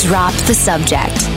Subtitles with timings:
[0.00, 1.28] Drop the subject.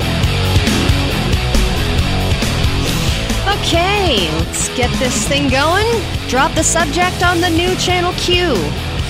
[3.57, 5.85] Okay, let's get this thing going.
[6.29, 8.53] Drop the subject on the new Channel Q.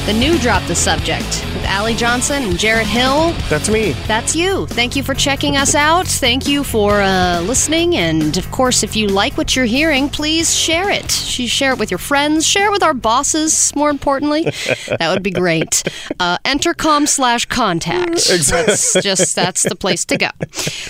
[0.08, 3.32] The new Drop the Subject with Allie Johnson and Jarrett Hill.
[3.50, 3.94] That's me.
[4.06, 4.68] That's you.
[4.68, 6.08] Thank you for checking us out.
[6.08, 7.96] Thank you for uh, listening.
[7.96, 11.10] And of course, if you like what you're hearing, please share it.
[11.10, 12.46] Share it with your friends.
[12.46, 14.44] Share it with our bosses, more importantly.
[14.88, 15.84] that would be great.
[16.20, 18.28] Uh, Entercom slash contact.
[18.28, 20.30] That's just, that's the place to go.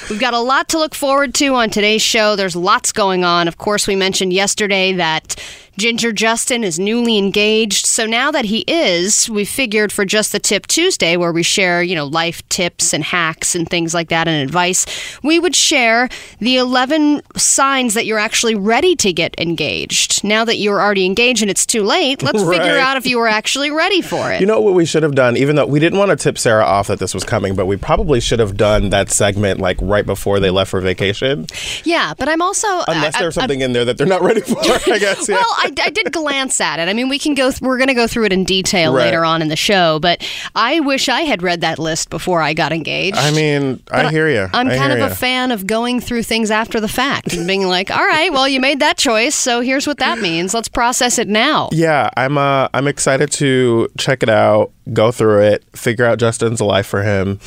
[0.09, 2.35] We've got a lot to look forward to on today's show.
[2.35, 3.47] There's lots going on.
[3.47, 5.35] Of course, we mentioned yesterday that
[5.77, 7.85] Ginger Justin is newly engaged.
[7.85, 11.83] So now that he is, we figured for just the tip Tuesday, where we share,
[11.83, 14.85] you know, life tips and hacks and things like that and advice,
[15.23, 20.23] we would share the 11 signs that you're actually ready to get engaged.
[20.23, 22.59] Now that you're already engaged and it's too late, let's Right.
[22.59, 24.39] figure out if you were actually ready for it.
[24.41, 26.65] You know what we should have done, even though we didn't want to tip Sarah
[26.65, 30.05] off that this was coming, but we probably should have done that segment like right
[30.05, 31.47] before they left for vacation.
[31.83, 34.21] yeah, but I'm also uh, Unless I- there's I- something in there that they're not
[34.21, 35.27] ready for, I guess.
[35.29, 35.35] Yeah.
[35.35, 36.89] Well, I, I did glance at it.
[36.89, 37.49] I mean, we can go.
[37.49, 39.05] Th- we're going to go through it in detail Right.
[39.05, 39.99] later on in the show.
[39.99, 43.17] But I wish I had read that list before I got engaged.
[43.17, 44.47] I mean, I hear you.
[44.53, 47.47] I'm I kind of hear a fan of going through things after the fact and
[47.47, 50.53] being like, "All right, well, you made that choice, so here's what that means.
[50.53, 52.37] Let's process it now." Yeah, I'm.
[52.37, 57.01] Uh, I'm excited to check it out, go through it, figure out Justin's life for
[57.03, 57.39] him,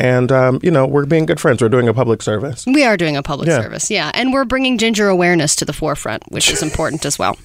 [0.00, 1.60] and um, you know, we're being good friends.
[1.60, 2.64] We're doing a public service.
[2.66, 3.60] We are doing a public Yeah.
[3.60, 7.36] service, yeah, and we're bringing ginger awareness to the forefront, which is important as well.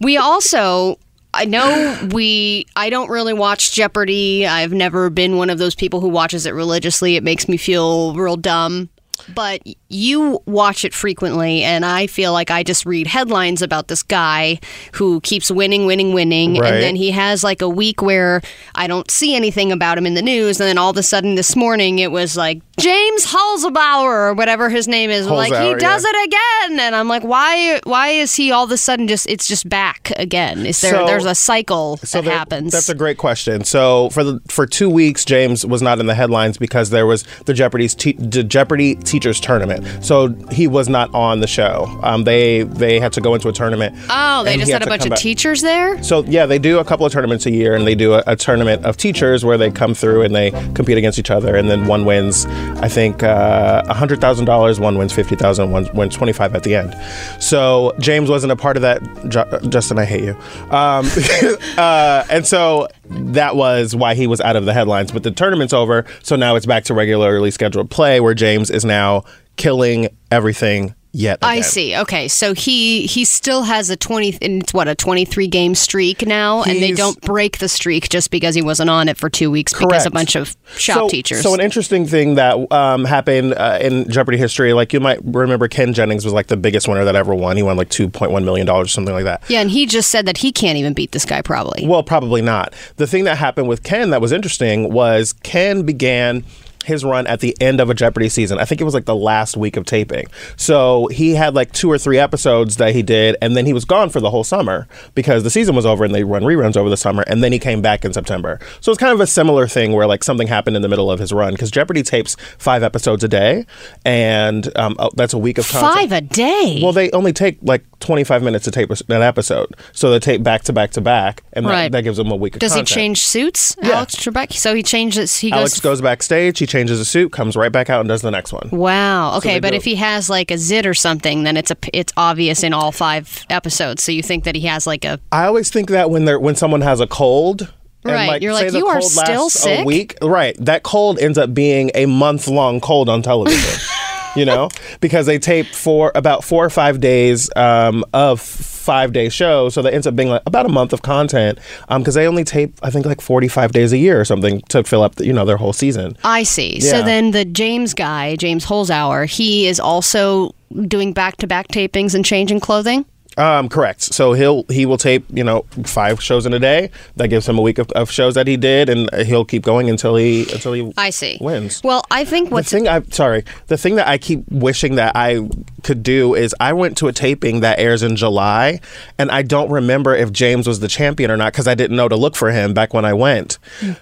[0.00, 0.98] We also.
[1.34, 4.46] I know we I don't really watch Jeopardy.
[4.46, 7.16] I've never been one of those people who watches it religiously.
[7.16, 8.90] It makes me feel real dumb.
[9.34, 14.02] But you watch it frequently and I feel like I just read headlines about this
[14.02, 14.58] guy
[14.94, 16.72] who keeps winning, winning, winning Right.
[16.74, 18.40] and then he has like a week where
[18.74, 21.34] I don't see anything about him in the news and then all of a sudden
[21.34, 26.04] this morning it was like James Holzhauer or whatever his name is like he does
[26.04, 26.10] yeah.
[26.10, 29.46] it again and I'm like why why is he all of a sudden just it's
[29.46, 33.18] just back again is there So- there's a cycle that there- happens That's a great
[33.18, 33.64] question.
[33.64, 37.24] So for the for two weeks, James was not in the headlines because there was
[37.46, 39.80] the Jeopardy's te- the Jeopardy teachers tournament.
[40.04, 41.86] So he was not on the show.
[42.02, 43.94] Um, they they had to go into a tournament.
[44.10, 45.18] oh they just he had a bunch of back.
[45.18, 48.14] teachers there So yeah, they do a couple of tournaments a year, and they do
[48.14, 51.54] a, a tournament of teachers where they come through and they compete against each other,
[51.56, 52.46] and then one wins,
[52.86, 55.70] I think, uh, a hundred thousand dollars, one wins fifty thousand.
[55.70, 56.94] One wins twenty five at the end.
[57.42, 59.00] So James wasn't a part of that.
[59.28, 60.34] Ju- Justin, I hate you.
[60.70, 61.04] Um,
[61.78, 65.12] uh, and so that was why he was out of the headlines.
[65.12, 68.84] But the tournament's over, so now it's back to regularly scheduled play, where James is
[68.84, 69.24] now
[69.56, 71.38] killing everything yet.
[71.42, 71.96] I see.
[71.96, 74.36] Okay, so he he still has a twenty.
[74.40, 78.54] It's what a twenty-three game streak now, and they don't break the streak just because
[78.54, 81.42] he wasn't on it for two weeks because a bunch of shop so, teachers.
[81.42, 85.68] So an interesting thing that um, happened uh, in Jeopardy history, like you might remember,
[85.68, 87.56] Ken Jennings was like the biggest winner that ever won.
[87.56, 89.42] He won like two point one million dollars, or something like that.
[89.48, 91.42] yeah, and he just said that he can't even beat this guy.
[91.42, 91.86] Probably.
[91.86, 92.74] Well, probably not.
[92.96, 96.44] The thing that happened with Ken that was interesting was Ken began
[96.84, 98.58] his run at the end of a Jeopardy season.
[98.58, 100.26] I think it was like the last week of taping.
[100.56, 103.84] So he had like two or three episodes that he did, and then he was
[103.84, 106.88] gone for the whole summer because the season was over and they run reruns over
[106.90, 108.58] the summer, and then he came back in September.
[108.80, 111.18] So it's kind of a similar thing where like something happened in the middle of
[111.18, 113.66] his run because Jeopardy tapes five episodes a day,
[114.04, 115.94] and um, oh, that's a week of content.
[115.94, 116.80] Five a day.
[116.82, 119.74] Well, they only take like 25 minutes to tape an episode.
[119.92, 121.92] So they tape back to back to back, and that, Right.
[121.92, 124.52] that gives them a week of Does he change suits, Alex Trebek?
[124.52, 125.36] So he changes.
[125.38, 125.80] He Alex goes.
[125.80, 128.68] goes backstage, he changes a suit, comes right back out and does the next one.
[128.72, 129.36] Wow.
[129.36, 132.12] Okay, they but if he has like a zit or something, then it's a it's
[132.16, 134.02] obvious in all five episodes.
[134.02, 136.56] So you think that he has like a I always think that when they're when
[136.56, 137.72] someone has a cold.
[138.04, 140.56] And Right, like, you're like, "You are still sick?" A week, right?
[140.58, 143.78] That cold ends up being a month long cold on television.
[144.36, 144.68] you know,
[145.00, 149.82] because they tape for about four or five days um, of five day shows, so
[149.82, 151.58] that ends up being like about a month of content.
[151.88, 154.82] Because they only tape, I think, like forty five days a year or something to
[154.84, 156.16] fill up, the, you know, their whole season.
[156.24, 156.80] I see.
[156.80, 160.54] So then the James guy, James Holzhauer, he is also
[160.88, 163.04] doing back to back tapings and changing clothing.
[163.38, 164.02] Um, correct.
[164.02, 166.90] So he'll he will tape you know five shows in a day.
[167.16, 169.88] That gives him a week of, of shows that he did, and he'll keep going
[169.88, 171.38] until he until he I see.
[171.40, 171.80] wins.
[171.82, 175.12] Well, I think what's the thing I sorry, the thing that I keep wishing that
[175.16, 175.48] I
[175.82, 178.80] could do is I went to a taping that airs in July,
[179.18, 182.08] and I don't remember if James was the champion or not because I didn't know
[182.08, 183.58] to look for him back when I went.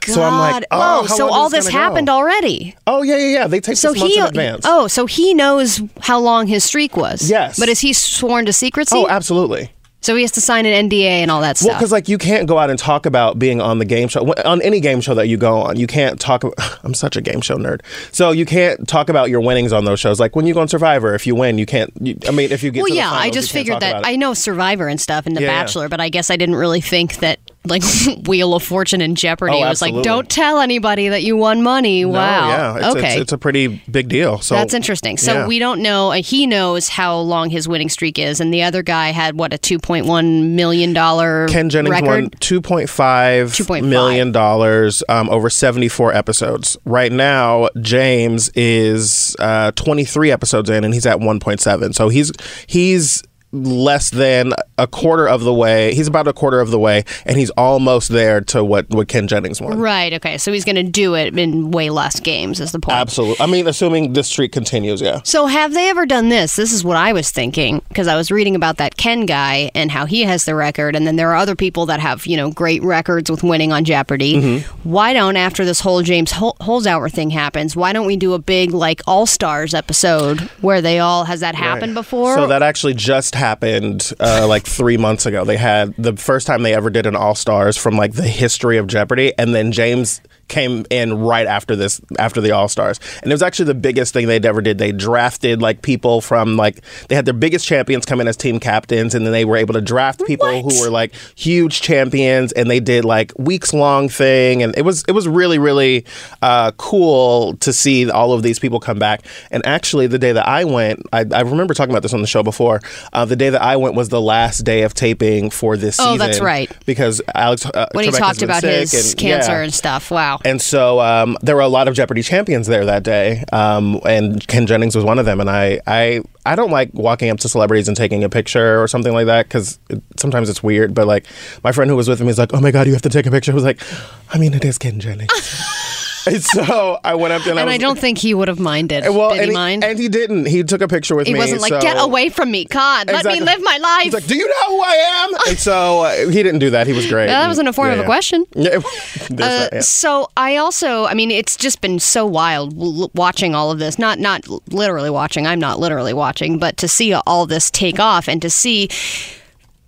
[0.06, 1.78] So I'm like, oh, oh, so all this gonna go?
[1.80, 2.74] happened already.
[2.86, 3.46] Oh yeah, yeah, yeah.
[3.46, 4.64] They take So he in advance.
[4.66, 7.30] oh, so he knows how long his streak was.
[7.30, 7.58] Yes.
[7.58, 8.96] but is he sworn to secrecy?
[8.96, 9.70] Oh, absolutely.
[10.02, 11.68] So he has to sign an NDA and all that stuff.
[11.68, 14.32] Well, because like you can't go out and talk about being on the game show
[14.44, 15.78] on any game show that you go on.
[15.78, 16.42] You can't talk.
[16.84, 20.00] I'm such a game show nerd, so you can't talk about your winnings on those
[20.00, 20.18] shows.
[20.18, 21.92] Like when you go on Survivor, if you win, you can't.
[22.00, 24.06] You, I mean, if you get well, to the yeah, I just figured that.
[24.06, 25.62] I know Survivor and stuff and The Yeah, yeah.
[25.62, 27.82] Bachelor, but I guess I didn't really think that like
[28.26, 32.04] Wheel of Fortune and Jeopardy Oh, was like, don't tell anybody that you won money.
[32.04, 32.48] No, wow.
[32.48, 33.12] yeah, it's, okay.
[33.12, 34.38] it's, it's a pretty big deal.
[34.40, 35.18] So That's interesting.
[35.18, 35.46] So yeah.
[35.46, 36.10] we don't know.
[36.12, 39.52] Uh, he knows how long his winning streak is, and the other guy had what
[39.52, 42.06] a two point one million dollar Ken Jennings record.
[42.08, 44.32] won two point five $2.5.
[44.32, 46.78] dollars um, over seventy four episodes.
[46.84, 51.92] Right now, James is uh, twenty three episodes in, and he's at one point seven.
[51.92, 52.32] So he's
[52.66, 53.22] he's
[53.52, 55.94] less than a quarter of the way.
[55.94, 59.26] He's about a quarter of the way, and he's almost there to what what Ken
[59.26, 59.78] Jennings won.
[59.78, 60.12] Right.
[60.14, 60.38] Okay.
[60.38, 62.60] So he's going to do it in way less games.
[62.60, 62.96] Is the point?
[62.96, 63.44] Absolutely.
[63.44, 65.20] I mean, assuming this streak continues, yeah.
[65.24, 66.56] So have they ever done this?
[66.56, 69.90] This is what I was thinking because I was reading about that Ken guy and
[69.90, 72.50] how he has the record, and then there are other people that have you know
[72.50, 74.34] great records with winning on Jeopardy.
[74.34, 74.88] Mm-hmm.
[74.88, 78.38] Why don't after this whole James Hol- Holzhauer thing happens, why don't we do a
[78.38, 82.34] big like All Stars episode where they all has that happened before?
[82.34, 85.44] So that actually just happened uh, like three months ago.
[85.44, 88.76] They had the first time they ever did an All Stars from like the history
[88.76, 90.20] of Jeopardy, and then James
[90.50, 94.12] came in right after this after the All Stars, and it was actually the biggest
[94.12, 94.76] thing they'd ever did.
[94.76, 98.60] They drafted like people from like they had their biggest champions come in as team
[98.60, 100.72] captains, and then they were able to draft people What?
[100.74, 105.04] who were like huge champions, and they did like weeks long thing, and it was
[105.08, 106.04] it was really really
[106.42, 109.22] uh, cool to see all of these people come back.
[109.50, 112.26] And actually, the day that I went, I, I remember talking about this on the
[112.26, 112.80] show before.
[113.12, 116.04] Uh, the day that I went was the last day of taping for this Oh,
[116.14, 116.18] season.
[116.18, 116.70] that's right.
[116.86, 119.62] Because Alex uh, when he Trebek has talked about his and- cancer yeah.
[119.62, 120.10] and stuff.
[120.10, 120.39] Wow.
[120.44, 124.46] And so um, there were a lot of Jeopardy champions there that day, um, and
[124.46, 125.40] Ken Jennings was one of them.
[125.40, 128.88] And I, I, I don't like walking up to celebrities and taking a picture or
[128.88, 130.94] something like that because it, sometimes it's weird.
[130.94, 131.26] But like
[131.62, 133.26] my friend who was with me is like, "Oh my god, you have to take
[133.26, 133.82] a picture." I was like,
[134.30, 135.30] "I mean, it is Ken Jennings."
[136.26, 139.04] and so I went up and, and I, I don't think he would have minded.
[139.08, 139.84] well, Did and he mind?
[139.84, 140.46] and he didn't.
[140.46, 141.38] He took a picture with he me.
[141.38, 143.08] He wasn't like, so- "Get away from me, God!
[143.08, 146.00] Let me live my life." He's like, "Do you know who I am?" And so
[146.04, 146.86] uh, he didn't do that.
[146.86, 147.26] He was great.
[147.28, 148.06] that wasn't a form Yeah, of a yeah.
[148.06, 148.46] question.
[149.40, 149.80] Uh, yeah.
[149.80, 153.98] So I also, I mean, it's just been so wild l- watching all of this.
[153.98, 155.46] Not not literally watching.
[155.46, 158.88] I'm not literally watching, but to see all this take off and to see,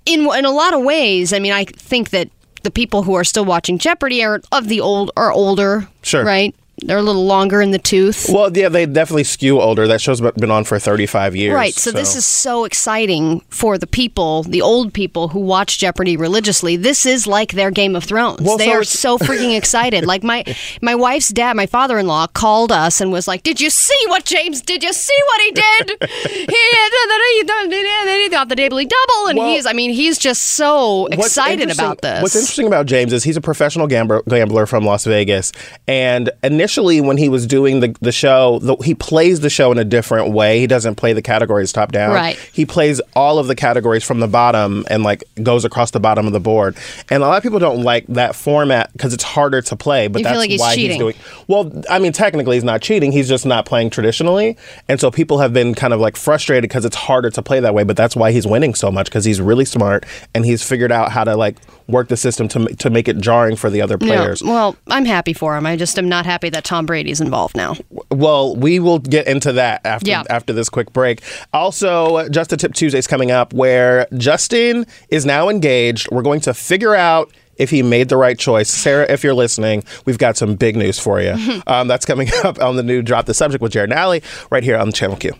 [0.07, 1.33] in in a lot of ways.
[1.33, 2.31] I mean, I think that
[2.63, 5.89] the people who are still watching Jeopardy are of the old are older.
[6.03, 6.25] Sure.
[6.25, 6.55] Right.
[6.85, 8.29] They're a little longer in the tooth.
[8.29, 9.87] Well, yeah, they definitely skew older.
[9.87, 11.55] That show's been on for 35 years.
[11.55, 11.75] Right.
[11.75, 16.77] So, this is so exciting for the people, the old people who watch Jeopardy religiously.
[16.77, 18.43] This is like their Game of Thrones.
[18.43, 20.05] Well, they so are so freaking excited.
[20.05, 20.45] like my
[20.83, 24.61] my wife's dad, my father-in-law called us and was like, "Did you see what James?
[24.61, 26.11] Did Did you see what he did?
[26.31, 26.57] he
[28.23, 29.67] he got the daily double, and Well, he's.
[29.67, 32.23] I mean, he's just so excited about this.
[32.23, 35.53] What's interesting about James is he's a professional gambler, gambler from Las Vegas.
[35.87, 39.79] And initially, when he was doing the, the show, the, he plays the show in
[39.79, 40.59] a different way.
[40.61, 42.13] He doesn't play the categories top down.
[42.15, 42.39] Right.
[42.53, 46.27] He plays all of the categories from the bottom and like goes across the bottom
[46.27, 46.77] of the board.
[47.11, 50.09] And a lot of people don't like that format because it's harder to play.
[50.09, 50.91] But You that's like he's why cheating.
[50.93, 51.15] he's doing.
[51.49, 53.13] Well, I mean, technically, he's not cheating.
[53.13, 54.57] He's just not playing traditionally.
[54.89, 57.75] And so people have been kind of like frustrated because it's harder to play that
[57.75, 57.85] way.
[57.85, 60.05] But that's why he's winning so much because he's really smart
[60.35, 61.57] and he's figured out how to like
[61.89, 64.43] work the system to, to make it jarring for the other Yeah, players.
[64.43, 65.67] well, I'm happy for him.
[65.67, 67.75] I just am not happy that Tom Brady's involved now.
[68.11, 70.23] Well, we will get into that after Yeah.
[70.31, 71.23] after this quick break.
[71.53, 76.11] Also, Just a Tip Tuesday's coming up where Justin is now engaged.
[76.11, 78.71] We're going to figure out if he made the right choice.
[78.71, 81.37] Sarah, if you're listening, we've got some big news for you.
[81.67, 84.65] um, that's coming up on the new Drop the Subject with Jarrett and Allie right
[84.65, 85.33] here on Channel Q.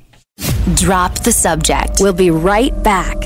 [0.75, 1.99] Drop the subject.
[2.01, 3.17] We'll be right back.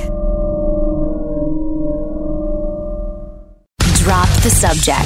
[4.07, 5.03] Drop the subject.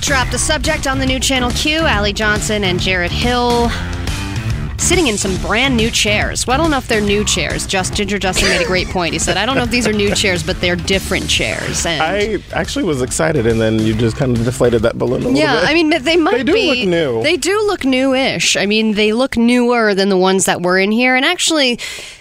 [0.00, 1.80] Drop the subject on the new Channel Q.
[1.80, 3.68] Allie Johnson and Jarrett Hill
[4.78, 6.46] sitting in some brand new chairs.
[6.46, 7.66] Well, I don't know if they're new chairs.
[7.66, 9.12] Just Ginger Justin made a great point.
[9.12, 12.02] He said, "I don't know if these are new chairs, but they're different chairs." And
[12.02, 15.38] I actually was excited, and then you just kind of deflated that balloon a little
[15.38, 15.62] yeah, bit.
[15.62, 16.68] Yeah, I mean, they might They do be.
[16.68, 17.22] look new.
[17.22, 18.56] They do look newish.
[18.56, 21.16] I mean, they look newer than the ones that were in here.
[21.16, 21.78] And actually,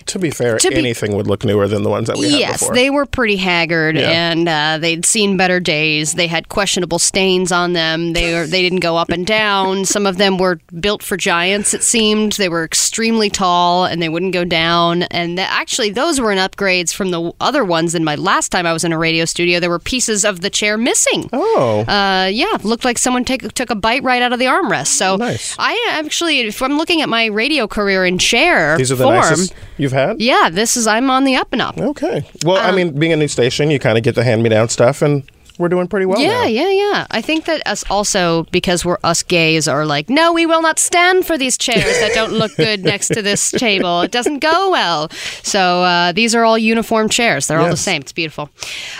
[0.07, 2.39] to be fair, to be- anything would look newer than the ones that we had
[2.39, 2.75] yes, before.
[2.75, 4.10] they were pretty haggard, Yeah.
[4.31, 6.13] and uh, they'd seen better days.
[6.13, 8.13] They had questionable stains on them.
[8.13, 9.86] They were, they didn't go up and down.
[9.86, 11.74] Some of them were built for giants.
[11.74, 15.03] It seemed they were extremely tall, and they wouldn't go down.
[15.03, 17.95] And th- actually, those were an upgrades from the other ones.
[17.95, 20.50] In my last time I was in a radio studio, there were pieces of the
[20.50, 21.29] chair missing.
[21.33, 24.88] oh, Uh, yeah, looked like someone take, took a bite right out of the armrest.
[24.88, 25.55] So Nice.
[25.57, 29.15] I actually, if I'm looking at my radio career in chair these are the form,
[29.15, 31.77] nicest you've had Yeah, this is I'm on the up and up.
[31.77, 32.25] Okay.
[32.43, 34.50] Well, Um, I mean, being a new station, you kind of get the hand me
[34.50, 35.23] down stuff, and
[35.57, 36.19] we're doing pretty well.
[36.19, 36.45] Yeah, now.
[36.45, 37.07] yeah, yeah.
[37.12, 40.79] I think that us also because we're us gays are like, no, we will not
[40.79, 44.01] stand for these chairs that don't look good next to this table.
[44.01, 45.10] It doesn't go well.
[45.43, 47.48] So uh, these are all uniform chairs.
[47.48, 48.01] They're all the same.
[48.01, 48.50] It's beautiful.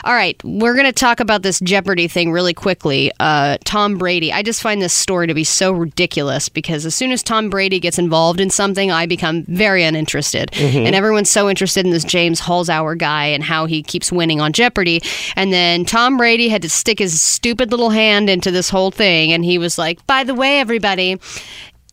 [0.04, 3.12] All right, we're gonna talk about this Jeopardy thing really quickly.
[3.20, 4.32] Uh, Tom Brady.
[4.32, 7.80] I just find this story to be so ridiculous because as soon as Tom Brady
[7.80, 12.40] gets involved in something, I become very uninterested, and everyone's so interested in this James
[12.42, 15.02] Holzhauer guy and how he keeps winning on Jeopardy.
[15.36, 19.34] And then Tom Brady had to stick his stupid little hand into this whole thing,
[19.34, 21.20] and he was like, "By the way, everybody."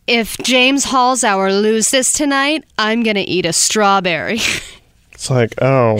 [0.07, 4.39] If James Holzhauer loses tonight, I'm gonna eat a strawberry.
[5.13, 5.99] It's like, oh,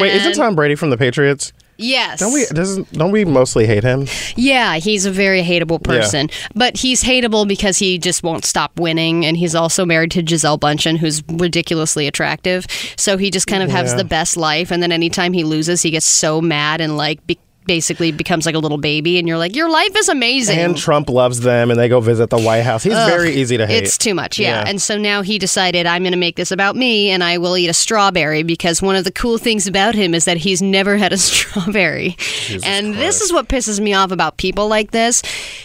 [0.00, 1.52] wait, isn't Tom Brady from the Patriots?
[1.76, 2.18] yes.
[2.18, 2.46] Don't we?
[2.46, 4.08] Doesn't don't we mostly hate him?
[4.34, 6.30] Yeah, he's a very hateable person.
[6.56, 9.24] But he's hateable because he just won't stop winning.
[9.24, 12.66] And he's also married to Gisele Bündchen, who's ridiculously attractive.
[12.96, 14.72] So he just kind of has the best life.
[14.72, 18.54] And then anytime he loses, he gets so mad and like be- basically becomes like
[18.54, 19.18] a little baby.
[19.18, 20.58] And you're like, your life is amazing.
[20.58, 22.82] And Trump loves them, and they go visit the White House.
[22.82, 23.82] He's very easy to hate.
[23.84, 24.62] It's too much, yeah.
[24.62, 24.68] Yeah.
[24.68, 27.56] And so now he decided I'm going to make this about me and I will
[27.56, 30.96] eat a strawberry because one of the cool things about him is that he's never
[30.96, 31.16] had a
[31.56, 32.16] strawberry.
[32.64, 35.22] and this is what pisses me off about people like this.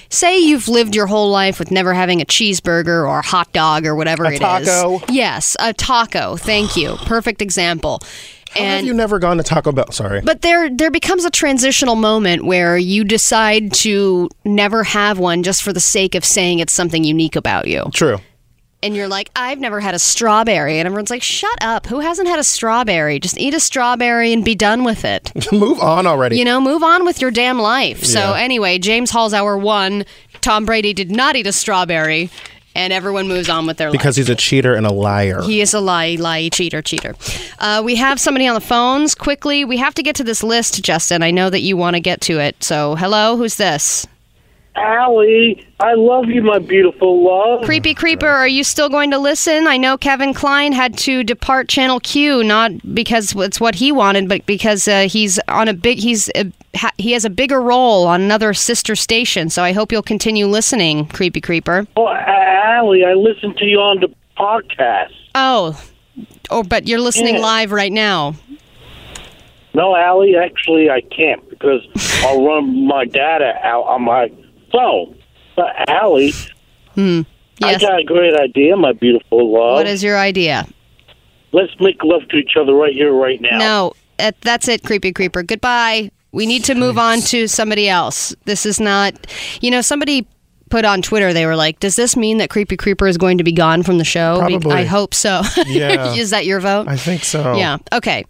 [0.10, 3.86] Say you've lived your whole life with never having a cheeseburger or a hot dog
[3.86, 4.40] or whatever A it is.
[4.40, 5.02] taco.
[5.10, 6.36] Yes, a taco.
[6.36, 6.96] Thank you.
[7.06, 8.02] Perfect example.
[8.56, 9.92] How have you never gone to Taco Bell?
[9.92, 10.22] Sorry.
[10.22, 15.64] But there there becomes a transitional moment where you decide to never have one just
[15.64, 17.86] for the sake of saying it's something unique about you.
[17.94, 18.18] True.
[18.84, 20.80] And you're like, I've never had a strawberry.
[20.80, 21.86] And everyone's like, shut up.
[21.86, 23.20] Who hasn't had a strawberry?
[23.20, 25.32] Just eat a strawberry and be done with it.
[25.52, 26.40] Move on already.
[26.40, 28.04] You know, move on with your damn life.
[28.04, 28.40] So, Yeah.
[28.40, 30.04] anyway, James Hall's hour won.
[30.42, 32.32] Tom Brady did not eat a strawberry.
[32.74, 33.94] And everyone moves on with their life.
[34.00, 35.42] because he's a cheater and a liar.
[35.42, 37.16] He is a lie, lie, cheater, cheater.
[37.60, 39.14] Uh, we have somebody on the phones.
[39.14, 41.22] Quickly, we have to get to this list, Justin.
[41.22, 42.64] I know that you want to get to it.
[42.64, 44.08] So, hello, who's this?
[44.76, 47.64] Allie, I love you, my beautiful love.
[47.66, 49.68] Creepy Creeper, are you still going to listen?
[49.68, 54.30] I know Kevin Klein had to depart Channel Q, not because it's what he wanted,
[54.30, 58.08] but because uh, he's on a big he's a, ha, he has a bigger role
[58.08, 59.50] on another sister station.
[59.50, 61.86] So I hope you'll continue listening, Creepy Creeper.
[61.98, 65.14] Oh, Allie, I listen to you on the podcast.
[65.36, 65.80] Oh,
[66.50, 67.42] oh, but you're listening Yeah.
[67.42, 68.36] live right now.
[69.74, 71.82] No, Allie, actually, I can't because
[72.26, 74.32] I'll run my data out on my
[74.72, 75.18] phone.
[75.56, 76.34] But Allie,
[76.96, 77.22] hmm.
[77.64, 77.82] I Yes.
[77.82, 79.76] got a great idea, my beautiful love.
[79.76, 80.68] What is your idea?
[81.52, 83.58] Let's make love to each other right here, right now.
[83.60, 83.94] No,
[84.42, 85.44] that's it, Creepy Creeper.
[85.44, 86.12] Goodbye.
[86.32, 88.34] We need to move on to somebody else.
[88.46, 89.14] This is not,
[89.60, 90.26] you know, somebody
[90.72, 93.44] put on Twitter, they were like, does this mean that Creepy Creeper is going to
[93.44, 94.40] be gone from the show?
[94.40, 94.74] Probably.
[94.74, 95.42] I hope so.
[95.68, 96.14] Yeah.
[96.16, 96.88] is that your vote?
[96.88, 97.56] I think so.
[97.56, 97.78] Yeah.
[97.94, 98.26] Okay.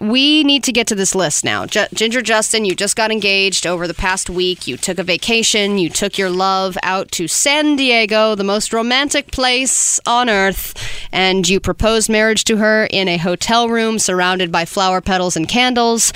[0.00, 1.66] We need to get to this list now.
[1.66, 4.66] Ju- Ginger Justin, you just got engaged over the past week.
[4.66, 5.78] You took a vacation.
[5.78, 10.74] You took your love out to San Diego, the most romantic place on earth,
[11.12, 15.48] and you proposed marriage to her in a hotel room surrounded by flower petals and
[15.48, 16.12] candles.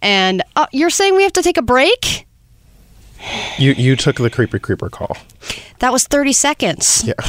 [0.00, 2.26] And uh, you're saying we have to take a break?
[3.58, 5.16] You you took the creepy creeper call.
[5.78, 7.04] That was 30 seconds.
[7.06, 7.14] Yeah.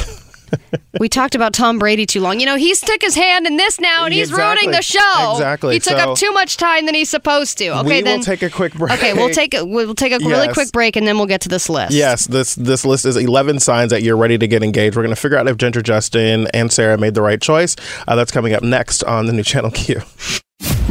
[1.00, 2.38] We talked about Tom Brady too long.
[2.38, 4.44] You know, he's took his hand in this now, and he's Exactly.
[4.66, 5.32] ruining the show.
[5.32, 5.74] Exactly.
[5.74, 7.70] He took So- up too much time than he's supposed to.
[7.80, 8.92] Okay, we then will take a quick break.
[8.92, 11.48] Okay, we'll take a we'll take a really quick break, and then we'll get to
[11.48, 11.92] this list.
[11.92, 14.94] Yes, this this list is 11 signs that you're ready to get engaged.
[14.94, 17.74] We're going to figure out if Ginger Justin and Sarah made the right choice.
[18.06, 20.02] Uh, that's coming up next on the new channel Q.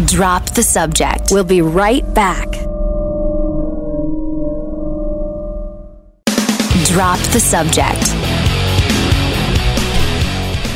[0.08, 1.30] Drop the subject.
[1.32, 2.48] We'll be right back.
[6.94, 8.14] Drop the subject.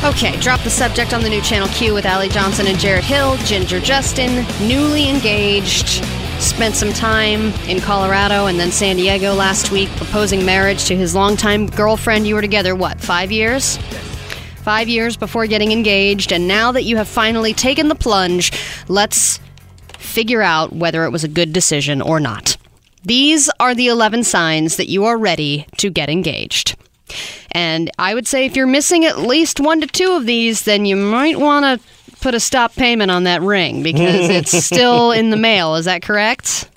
[0.02, 3.36] Okay, drop the subject on the new channel Q with Allie Johnson and Jarrett Hill.
[3.44, 6.04] Ginger Justin, newly engaged,
[6.40, 11.14] spent some time in Colorado and then San Diego last week, proposing marriage to his
[11.14, 12.26] longtime girlfriend.
[12.26, 13.00] You were together what?
[13.00, 13.76] Five years.
[14.64, 18.50] Five years before getting engaged, and now that you have finally taken the plunge,
[18.88, 19.38] let's
[19.98, 22.56] figure out whether it was a good decision or not.
[23.04, 26.76] These are the 11 signs that you are ready to get engaged.
[27.52, 30.84] And I would say if you're missing at least one to two of these, then
[30.84, 31.86] you might want to
[32.20, 35.74] put a stop payment on that ring because it's still in the mail.
[35.76, 36.68] Is that correct?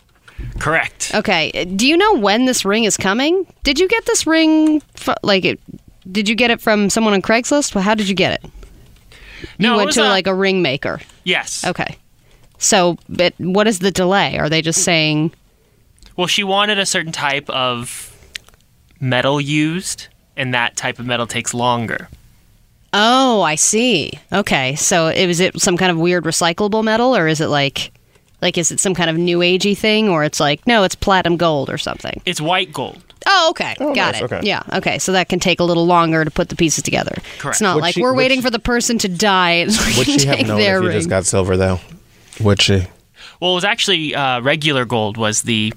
[0.60, 1.12] Correct.
[1.14, 1.66] Okay.
[1.66, 3.46] Do you know when this ring is coming?
[3.64, 4.82] Did you get this ring?
[5.24, 5.60] Like, it,
[6.12, 7.76] did you get it from someone on Craigslist?
[7.76, 8.52] Well, how did you get it?
[9.60, 11.02] No, you it went was to a- like a ring maker.
[11.24, 11.66] Yes.
[11.66, 11.98] Okay.
[12.58, 14.38] So, but what is the delay?
[14.38, 15.32] Are they just saying?
[16.22, 18.16] Well, she wanted a certain type of
[19.00, 22.10] metal used, and that type of metal takes longer.
[22.94, 24.20] Oh, I see.
[24.32, 27.92] Okay, so it, is it some kind of weird recyclable metal, or is it like,
[28.40, 31.38] like is it some kind of new agey thing, or it's like no, it's platinum
[31.38, 32.22] gold or something?
[32.24, 33.02] It's white gold.
[33.26, 34.24] Oh, okay, got nice, it.
[34.26, 34.42] okay.
[34.44, 37.16] Yeah, okay, so that can take a little longer to put the pieces together.
[37.40, 37.56] Correct.
[37.56, 39.66] It's not Would like she- we're waiting she- for the person to die.
[39.70, 41.80] so we Would can she have take known their if you just got silver though?
[42.42, 42.86] Would she?
[43.40, 45.74] Well, it was actually uh, regular gold was the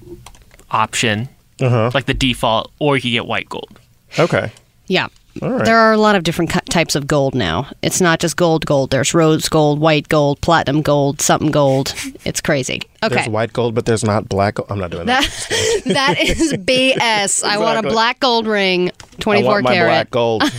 [0.75, 1.29] option,
[1.59, 1.91] Uh-huh.
[1.93, 3.79] like the default, or you could get white gold.
[4.19, 4.51] Okay.
[4.87, 5.07] Yeah.
[5.41, 5.65] All right.
[5.65, 7.67] There are a lot of different cu- types of gold now.
[7.81, 8.91] It's not just gold gold.
[8.91, 11.93] There's rose gold, white gold, platinum gold, something gold.
[12.23, 12.81] It's crazy.
[13.03, 13.15] Okay.
[13.15, 14.55] There's white gold, but there's not black.
[14.55, 14.67] gold.
[14.71, 15.23] I'm not doing that.
[15.49, 17.43] That, that is BS.
[17.43, 19.89] I want a black gold ring, I 24 want my karat.
[19.89, 20.43] black gold.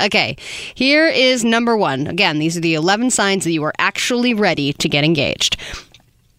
[0.00, 0.36] Okay,
[0.74, 2.06] here is number one.
[2.08, 5.56] Again, these are the 11 signs that you are actually ready to get engaged.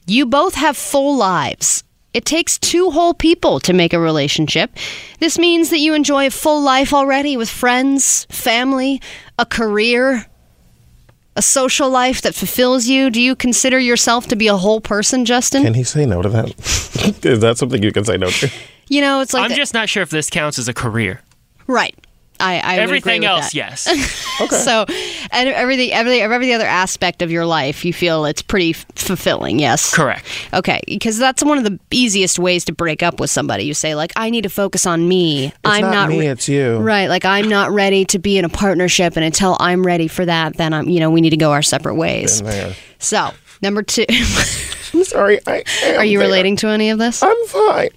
[0.05, 1.83] You both have full lives.
[2.15, 4.71] It takes two whole people to make a relationship.
[5.19, 9.01] This means that you enjoy a full life already with friends, family,
[9.37, 10.25] a career,
[11.35, 13.09] a social life that fulfills you.
[13.09, 15.63] Do you consider yourself to be a whole person, Justin?
[15.63, 16.45] Can he say no to that?
[17.25, 18.49] Is that something you can say no to?
[18.87, 21.19] you know, it's like I'm the- just not sure if this counts as a career.
[21.67, 21.95] right.
[22.39, 23.55] I, I would Everything agree with else, that.
[23.55, 24.21] yes.
[24.41, 24.57] Okay.
[24.57, 24.85] So,
[25.31, 29.59] and everything, every every other aspect of your life, you feel it's pretty f- fulfilling.
[29.59, 29.95] Yes.
[29.95, 30.25] Correct.
[30.53, 33.63] Okay, because that's one of the easiest ways to break up with somebody.
[33.63, 35.53] You say like, "I need to focus on me.
[35.63, 37.07] I'm not me, re- it's you." Right?
[37.07, 40.57] Like I'm not ready to be in a partnership, and until I'm ready for that,
[40.57, 42.43] then I'm, you know, we need to go our separate ways.
[42.99, 43.29] So,
[43.61, 45.39] number two, I'm sorry.
[45.47, 46.27] I am are you there.
[46.27, 47.23] relating to any of this?
[47.23, 47.89] I'm fine.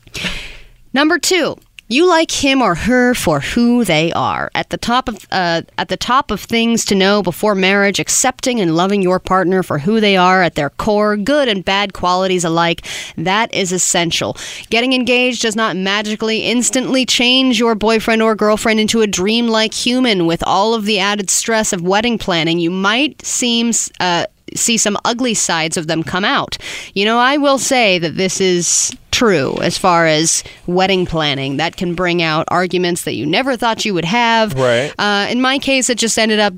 [0.94, 1.56] Number two,
[1.88, 4.50] you like him or her for who they are.
[4.54, 8.60] At the top of uh, at the top of things to know before marriage, accepting
[8.60, 12.44] and loving your partner for who they are at their core, good and bad qualities
[12.44, 12.86] alike.
[13.16, 14.36] That is essential.
[14.70, 20.26] Getting engaged does not magically instantly change your boyfriend or girlfriend into a dreamlike human
[20.26, 22.58] with all of the added stress of wedding planning.
[22.58, 26.58] You might seem uh, see some ugly sides of them come out.
[26.94, 31.56] You know, I will say that this is true as far as wedding planning.
[31.56, 34.54] That can bring out arguments that you never thought you would have.
[34.54, 34.92] Right.
[34.98, 36.54] Uh, in my case, it just ended up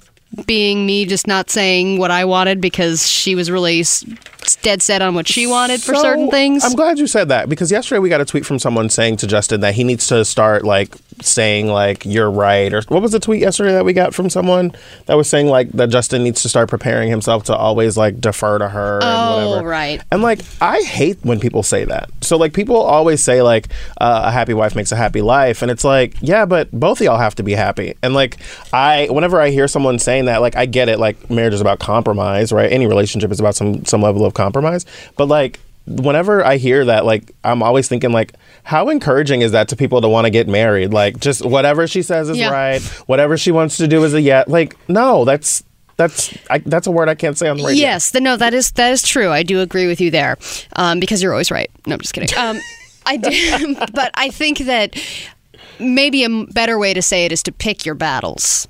[0.46, 4.04] being me just not saying what I wanted because she was really s-
[4.62, 6.64] dead set on what she wanted for So, certain things.
[6.64, 9.26] I'm glad you said that because yesterday we got a tweet from someone saying to
[9.26, 13.20] Justin that he needs to start like saying like you're right or what was the
[13.20, 14.72] tweet yesterday that we got from someone
[15.06, 18.58] that was saying like that Justin needs to start preparing himself to always like defer
[18.58, 19.68] to her Oh, and whatever.
[19.68, 20.02] right.
[20.10, 22.10] And like I hate when people say that.
[22.20, 23.68] So like people always say like
[24.00, 27.04] uh, a happy wife makes a happy life and it's like yeah, but both of
[27.04, 27.94] y'all have to be happy.
[28.02, 28.38] And like
[28.72, 31.78] I whenever I hear someone saying that like I get it like marriage is about
[31.80, 32.70] compromise, right?
[32.70, 34.86] Any relationship is about some some level of compromise.
[35.16, 38.32] But like whenever I hear that like I'm always thinking like
[38.70, 40.92] how encouraging is that to people to want to get married?
[40.92, 42.50] Like just whatever she says is Yeah.
[42.50, 42.80] right.
[43.06, 44.44] Whatever she wants to do is a yeah.
[44.46, 45.64] Like no, that's
[45.96, 47.82] that's I, that's a word I can't say on the radio.
[47.82, 49.30] Yes, the, no, that is that is true.
[49.30, 50.38] I do agree with you there,
[50.76, 51.68] um, because you're always right.
[51.84, 52.38] No, I'm just kidding.
[52.38, 52.60] Um,
[53.06, 54.94] I do, but I think that
[55.80, 58.68] maybe a better way to say it is to pick your battles.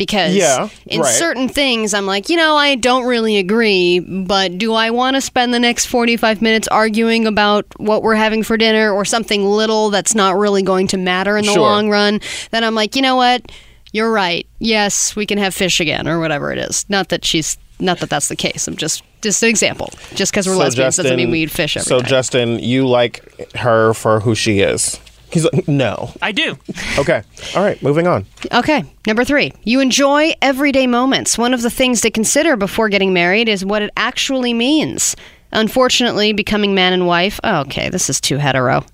[0.00, 1.14] Because Yeah, in right.
[1.14, 5.20] certain things, I'm like, you know, I don't really agree, but do I want to
[5.20, 9.90] spend the next 45 minutes arguing about what we're having for dinner or something little
[9.90, 11.60] that's not really going to matter in the Sure.
[11.60, 12.20] long run?
[12.50, 13.52] Then I'm like, you know what?
[13.92, 14.46] You're right.
[14.58, 16.86] Yes, we can have fish again or whatever it is.
[16.88, 18.66] Not that she's not that that's the case.
[18.68, 19.90] I'm just just an example.
[20.14, 22.08] Just because we're lesbians doesn't mean we eat fish every so time.
[22.08, 24.98] Justin, you like her for who she is.
[25.32, 26.12] He's like, no.
[26.20, 26.58] I do.
[26.98, 27.22] Okay.
[27.54, 27.80] All right.
[27.82, 28.26] Moving on.
[28.52, 29.52] Okay, number three.
[29.64, 31.38] You enjoy everyday moments.
[31.38, 35.14] One of the things to consider before getting married is what it actually means.
[35.52, 38.84] Unfortunately, becoming man and wife, oh, okay, this is too hetero.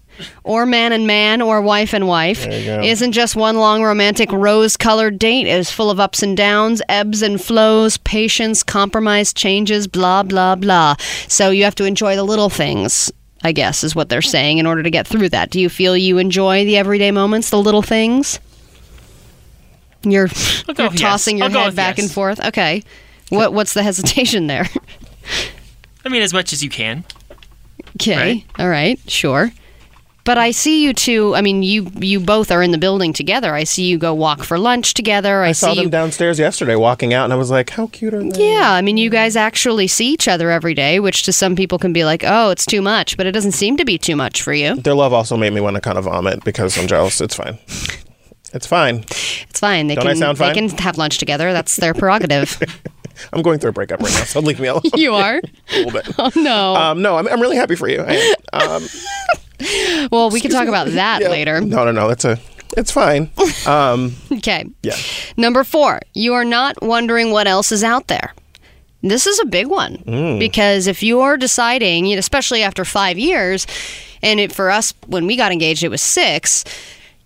[0.45, 5.19] Or man and man, or wife and wife, isn't just one long romantic rose colored
[5.19, 5.47] date.
[5.47, 10.55] It is full of ups and downs, ebbs and flows, patience, compromise, changes, blah, blah,
[10.55, 10.97] blah.
[11.29, 14.67] So you have to enjoy the little things, I guess, is what they're saying in
[14.67, 15.51] order to get through that.
[15.51, 18.41] Do you feel you enjoy the everyday moments, the little things?
[20.03, 20.29] You're, you're
[20.67, 21.01] with yes.
[21.01, 22.07] tossing your head back yes.
[22.07, 22.45] and forth.
[22.45, 22.83] Okay.
[23.29, 24.69] What what's the hesitation there?
[26.05, 27.05] I mean, as much as you can.
[28.01, 28.17] Okay.
[28.17, 28.45] Right.
[28.59, 29.01] All right.
[29.11, 29.53] Sure.
[30.27, 31.37] But I see you two.
[31.37, 33.55] I mean, you you both are in the building together.
[33.55, 35.45] I see you go walk for lunch together.
[35.45, 35.89] I, I saw them you.
[35.89, 38.53] downstairs yesterday walking out, and I was like, how cute are they?
[38.53, 41.79] Yeah, I mean, you guys actually see each other every day, which to some people
[41.79, 44.43] can be like, oh, it's too much, but it doesn't seem to be too much
[44.43, 44.75] for you.
[44.75, 47.21] Their love also made me want to kind of vomit because I'm jealous.
[47.21, 47.59] It's fine.
[48.53, 49.05] It's fine.
[49.49, 49.87] It's fine.
[49.87, 51.53] They Don't I can sound they can have lunch together.
[51.53, 52.61] That's their prerogative.
[53.33, 55.37] I'm going through a breakup right now, so leave me alone you are.
[55.37, 56.09] a little bit.
[56.19, 56.75] Oh no.
[56.75, 58.01] Um, no, I'm, I'm really happy for you.
[58.03, 58.71] I am.
[58.71, 58.89] Um,
[60.11, 61.29] well, we can talk about that yeah.
[61.29, 61.61] later.
[61.61, 62.09] No, no, no.
[62.09, 62.39] That's a
[62.77, 63.31] it's fine.
[63.67, 64.65] Um, Okay.
[64.83, 64.95] yeah.
[65.37, 68.33] Number four, you are not wondering what else is out there.
[69.03, 73.67] This is a big one because if you're deciding, especially after five years,
[74.23, 76.65] and it, for us, when we got engaged, it was six.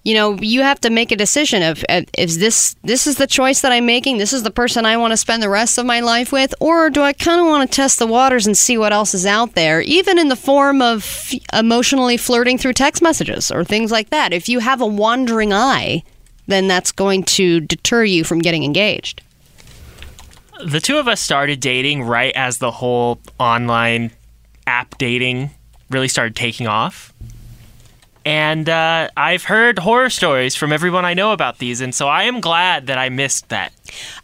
[0.03, 3.27] You know, you have to make a decision of uh, is this this is the
[3.27, 4.17] choice that I'm making?
[4.17, 6.89] This is the person I want to spend the rest of my life with, or
[6.89, 9.55] do I kind of want to test the waters and see what else is out
[9.55, 14.33] there, even in the form of emotionally flirting through text messages or things like that?
[14.33, 16.03] If you have a wandering eye,
[16.47, 19.23] then that's going to deter you from getting engaged.
[20.65, 24.13] The two of us started dating right as the whole online
[24.67, 25.51] app dating
[25.91, 27.13] really started taking off.
[28.25, 32.25] And uh, I've heard horror stories from everyone I know about these, and so I
[32.25, 33.73] am glad that I missed that.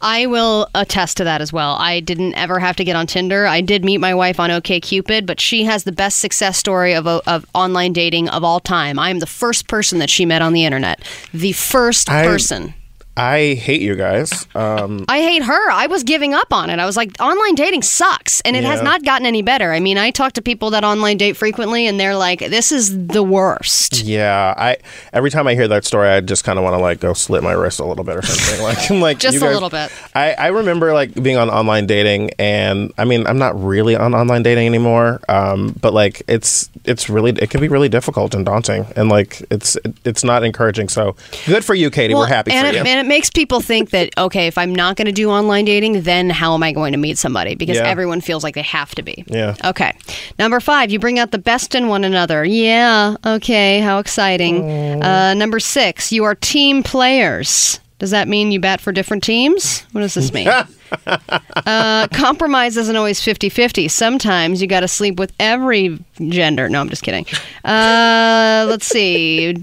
[0.03, 1.77] I will attest to that as well.
[1.81, 3.47] I didn't ever have to get on Tinder.
[3.47, 7.07] I did meet my wife on OKCupid, but she has the best success story of,
[7.07, 8.99] of online dating of all time.
[8.99, 11.03] I am the first person that she met on the internet.
[11.33, 12.75] The first I- person.
[13.16, 14.46] I hate you guys.
[14.55, 15.70] Um, I hate her.
[15.70, 16.79] I was giving up on it.
[16.79, 19.72] I was like, online dating sucks, and it has not gotten any better.
[19.72, 23.07] I mean, I talk to people that online date frequently, and they're like, "This is
[23.09, 24.76] the worst." yeah, I
[25.12, 27.42] every time I hear that story, I just kind of want to like go slit
[27.42, 28.46] my wrist a little bit or something.
[28.66, 29.92] Like, I'm like Just you a little bit.
[30.14, 34.12] I, I remember like being on online dating, and I mean, I'm not really on
[34.12, 35.20] online dating anymore.
[35.29, 39.42] Um, but like, it's it's really it can be really difficult and daunting, and like
[39.50, 40.88] it's it's not encouraging.
[40.88, 41.14] So
[41.46, 42.14] good for you, Katie.
[42.14, 43.06] We're happy for it, you.
[43.07, 46.29] It makes people think that okay, if I'm not going to do online dating, then
[46.29, 47.55] how am I going to meet somebody?
[47.55, 47.85] Because Yeah.
[47.87, 49.25] everyone feels like they have to be.
[49.29, 49.55] Yeah.
[49.64, 49.92] Okay.
[50.40, 52.45] Number five, you bring out the best in one another.
[52.45, 53.14] Yeah.
[53.25, 53.79] Okay.
[53.79, 55.03] How exciting.
[55.03, 57.79] Uh, number six, you are team players.
[58.01, 59.83] Does that mean you bat for different teams?
[59.92, 60.49] What does this mean?
[61.07, 63.88] uh, compromise isn't always 50 50.
[63.88, 66.69] Sometimes you got to sleep with every gender.
[66.69, 67.25] No, I'm just kidding.
[67.64, 69.55] Uh, let's see.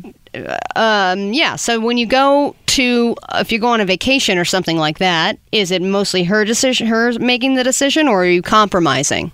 [0.76, 4.78] Um, yeah, so when you go to, if you go on a vacation or something
[4.78, 9.32] like that, is it mostly her decision, her making the decision, or are you compromising?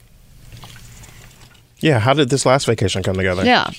[1.80, 2.00] yeah.
[2.00, 3.46] How did this last vacation come together?
[3.46, 3.70] Yeah,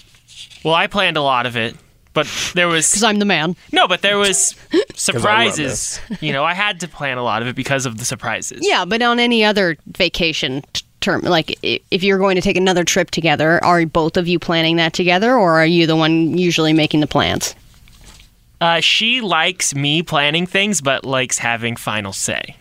[0.65, 1.77] Well, I planned a lot of it,
[2.15, 3.57] but there was because I'm the man.
[3.73, 4.55] no, but there was
[4.95, 6.01] surprises.
[6.21, 8.61] you know, I had to plan a lot of it because of the surprises.
[8.63, 12.57] Yeah, but on any other vacation t- term, like i- if you're going to take
[12.57, 16.39] another trip together, are both of you planning that together, or are you the one
[16.39, 17.55] usually making the plans?
[18.61, 22.57] Uh, she likes me planning things, but likes having final say.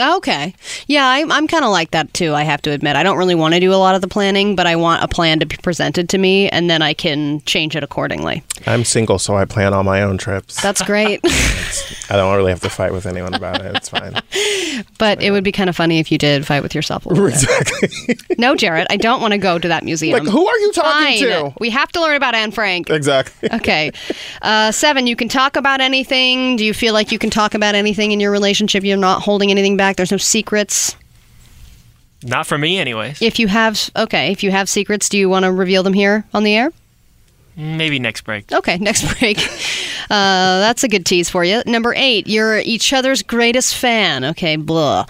[0.00, 0.54] Okay.
[0.86, 2.96] Yeah, I'm, I'm kind of like that too, I have to admit.
[2.96, 5.08] I don't really want to do a lot of the planning, but I want a
[5.08, 8.42] plan to be presented to me and then I can change it accordingly.
[8.66, 10.60] I'm single, so I plan all my own trips.
[10.62, 11.20] That's great.
[12.10, 13.76] I don't really have to fight with anyone about it.
[13.76, 14.14] It's fine.
[14.98, 17.26] but it would be kind of funny if you did fight with yourself a little
[17.26, 17.34] bit.
[17.34, 18.16] exactly.
[18.38, 20.18] No, Jarrett, I don't want to go to that museum.
[20.18, 21.18] like, who are you talking Fine.
[21.18, 21.54] to?
[21.60, 22.90] We have to learn about Anne Frank.
[22.90, 23.50] Exactly.
[23.52, 23.92] Okay.
[24.40, 26.56] Uh, seven, you can talk about anything.
[26.56, 28.84] Do you feel like you can talk about anything in your relationship?
[28.84, 29.81] You're not holding anything back.
[29.96, 30.96] There's no secrets.
[32.24, 33.20] Not for me, anyways.
[33.20, 36.24] If you have, okay, if you have secrets, do you want to reveal them here
[36.32, 36.70] on the air?
[37.56, 38.50] Maybe next break.
[38.50, 39.38] Okay, next break.
[40.08, 41.62] Uh, that's a good tease for you.
[41.66, 44.24] Number eight, you're each other's greatest fan.
[44.24, 45.04] Okay, blah.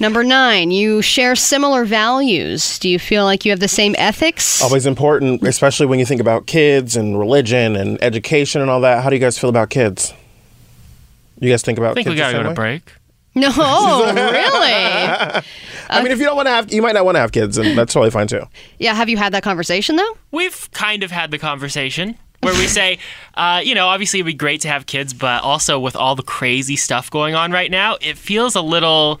[0.00, 2.78] Number nine, you share similar values.
[2.78, 4.62] Do you feel like you have the same ethics?
[4.62, 9.04] Always important, especially when you think about kids and religion and education and all that.
[9.04, 10.12] How do you guys feel about kids?
[11.40, 12.54] You guys think about I think kids we gotta go same to way?
[12.54, 12.92] break.
[13.34, 13.48] No,
[14.14, 14.72] really?
[15.90, 17.58] I mean, if you don't want to have, you might not want to have kids,
[17.58, 18.42] and that's totally fine too.
[18.78, 20.16] Yeah, have you had that conversation though?
[20.30, 22.98] We've kind of had the conversation where we say,
[23.34, 26.22] uh, you know, obviously it'd be great to have kids, but also with all the
[26.22, 29.20] crazy stuff going on right now, it feels a little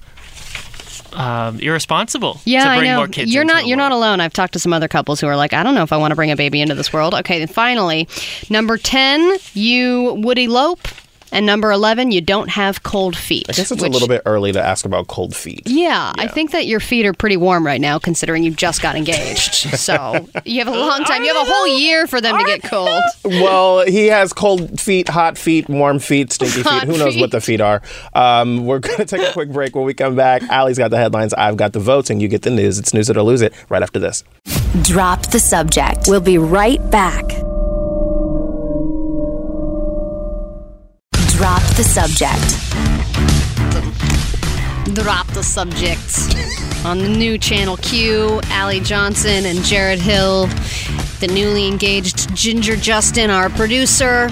[1.12, 2.96] um, irresponsible Yeah, to I bring know.
[2.98, 3.18] more kids.
[3.18, 3.34] Into that.
[3.34, 4.20] You're not you're not alone.
[4.20, 6.12] I've talked to some other couples who are like, I don't know if I want
[6.12, 7.14] to bring a baby into this world.
[7.14, 8.08] Okay, then finally,
[8.50, 10.86] number 10, you would elope.
[11.34, 13.46] And number 11, you don't have cold feet.
[13.48, 15.62] I guess it's which- a little bit early to ask about cold feet.
[15.66, 18.94] Yeah, I think that your feet are pretty warm right now, considering you just got
[18.94, 19.54] engaged.
[19.78, 21.24] so you have a long time.
[21.24, 23.02] You have a whole year for them to get cold.
[23.24, 26.66] Well, he has cold feet, hot feet, warm feet, stinky feet.
[26.66, 27.82] Hot Who knows what the feet are?
[28.14, 29.74] Um, we're going to take a quick break.
[29.74, 32.42] When we come back, Allie's got the headlines, I've got the votes, and you get
[32.42, 32.78] the news.
[32.78, 34.22] It's news it or lose it right after this.
[34.82, 36.04] Drop the subject.
[36.06, 37.24] We'll be right back.
[41.36, 42.40] Drop the subject.
[44.94, 46.86] Drop the subject.
[46.86, 50.46] On the new Channel Q, Allie Johnson and Jarrett Hill,
[51.18, 54.28] the newly engaged Ginger Justin, our producer.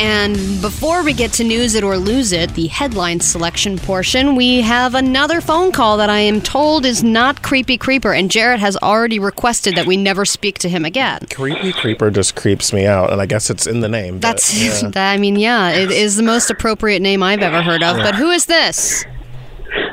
[0.00, 4.62] And before we get to news it or lose it, the headline selection portion, we
[4.62, 8.14] have another phone call that I am told is not Creepy Creeper.
[8.14, 11.26] And Jarrett has already requested that we never speak to him again.
[11.30, 14.14] Creepy creeper just creeps me out, and I guess it's in the name.
[14.14, 14.88] but, That's, yeah.
[14.88, 17.98] that, I mean, yeah, it is the most appropriate name I've ever heard of.
[17.98, 19.04] But who is this?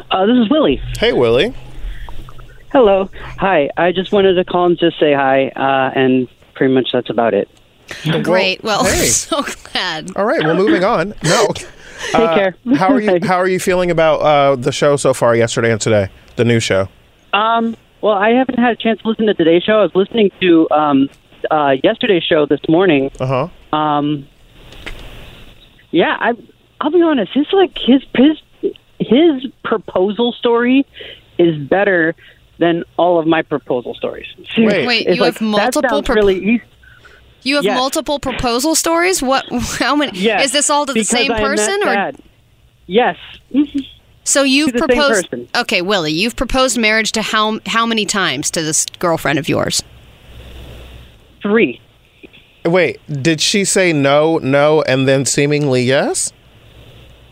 [0.10, 0.82] Uh, this is Willie.
[0.98, 1.54] Hey, Willie.
[2.72, 3.10] Hello.
[3.40, 3.70] Hi.
[3.76, 7.34] I just wanted to call and just say hi, uh, and pretty much that's about
[7.34, 7.50] it.
[8.24, 8.64] Great.
[8.64, 9.06] Well, hey.
[9.06, 10.12] so glad.
[10.16, 11.14] All right, well, moving on.
[11.24, 11.48] No.
[11.54, 12.56] Take Uh, care.
[12.76, 13.20] How are you?
[13.24, 15.36] How are you feeling about uh, the show so far?
[15.36, 16.90] Yesterday and today, the new show.
[17.34, 19.80] Um, well, I haven't had a chance to listen to today's show.
[19.80, 21.10] I was listening to um,
[21.50, 23.10] uh, yesterday's show this morning.
[23.20, 23.76] Uh huh.
[23.78, 24.28] Um,
[25.92, 26.34] yeah, I,
[26.82, 27.34] I'll be honest.
[27.34, 28.38] His like his his
[29.00, 30.86] his proposal story
[31.40, 32.14] is better
[32.60, 34.28] than all of my proposal stories.
[34.58, 34.86] Wait.
[34.88, 36.62] Wait, you like, have multiple That sounds propo- really.
[37.48, 37.78] He's, You have Yes.
[37.78, 39.22] multiple proposal stories?
[39.22, 39.46] What?
[39.80, 40.18] How many?
[40.20, 42.18] yes, Is this all to the because same I person, or bad.
[42.88, 43.18] Yes.
[44.24, 45.30] so you've to the same proposed?
[45.30, 45.48] person.
[45.56, 49.84] Okay, Willie, you've proposed marriage to how how many times to this girlfriend of yours?
[51.42, 51.80] Three.
[52.66, 56.34] Wait, did she say no, no, and then seemingly yes?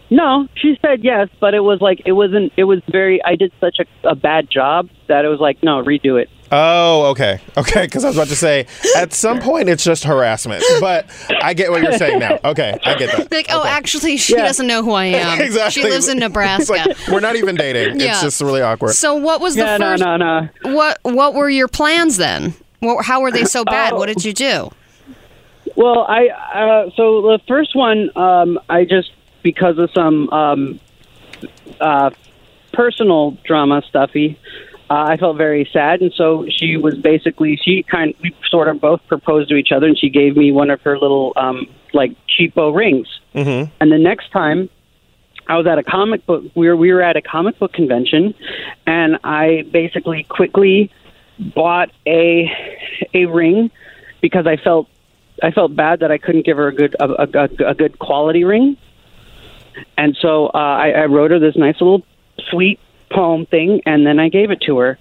[0.09, 2.53] No, she said yes, but it was like it wasn't.
[2.57, 3.21] It was very.
[3.23, 6.29] I did such a, a bad job that it was like, no, redo it.
[6.57, 7.81] Oh, okay, okay.
[7.85, 8.65] Because I was about to say,
[8.95, 10.63] at some point, it's just harassment.
[10.79, 11.05] But
[11.41, 12.39] I get what you're saying now.
[12.45, 13.29] Okay, I get that.
[13.31, 13.69] Like, oh, Okay.
[13.69, 14.43] actually, she Yeah.
[14.45, 15.41] doesn't know who I am.
[15.41, 15.81] exactly.
[15.83, 16.71] She lives in Nebraska.
[16.71, 17.99] like, we're not even dating.
[17.99, 18.11] Yeah.
[18.11, 18.93] It's just really awkward.
[18.93, 20.03] so, what was the Yeah, no, first?
[20.03, 20.49] no, no.
[20.63, 22.53] What What were your plans then?
[22.79, 23.93] What, how were they so bad?
[23.93, 23.97] Oh.
[23.97, 24.71] What did you do?
[25.75, 29.11] Well, I uh, so the first one, um, I just
[29.43, 30.79] because of some um,
[31.81, 32.11] uh,
[32.71, 34.39] personal drama stuffy,
[34.89, 38.67] uh, I felt very sad, and so she was basically she kind of, we sort
[38.67, 41.67] of both proposed to each other, and she gave me one of her little um,
[41.93, 43.71] like cheapo rings, mm-hmm.
[43.79, 44.69] and the next time.
[45.47, 46.43] I was at a comic book.
[46.55, 48.33] We were we were at a comic book convention,
[48.87, 50.89] and I basically quickly
[51.37, 52.51] bought a
[53.13, 53.69] a ring
[54.21, 54.89] because I felt
[55.43, 58.43] I felt bad that I couldn't give her a good a, a, a good quality
[58.43, 58.75] ring,
[59.99, 62.03] and so uh, I, I wrote her this nice little
[62.49, 62.79] sweet
[63.11, 64.97] poem thing, and then I gave it to her.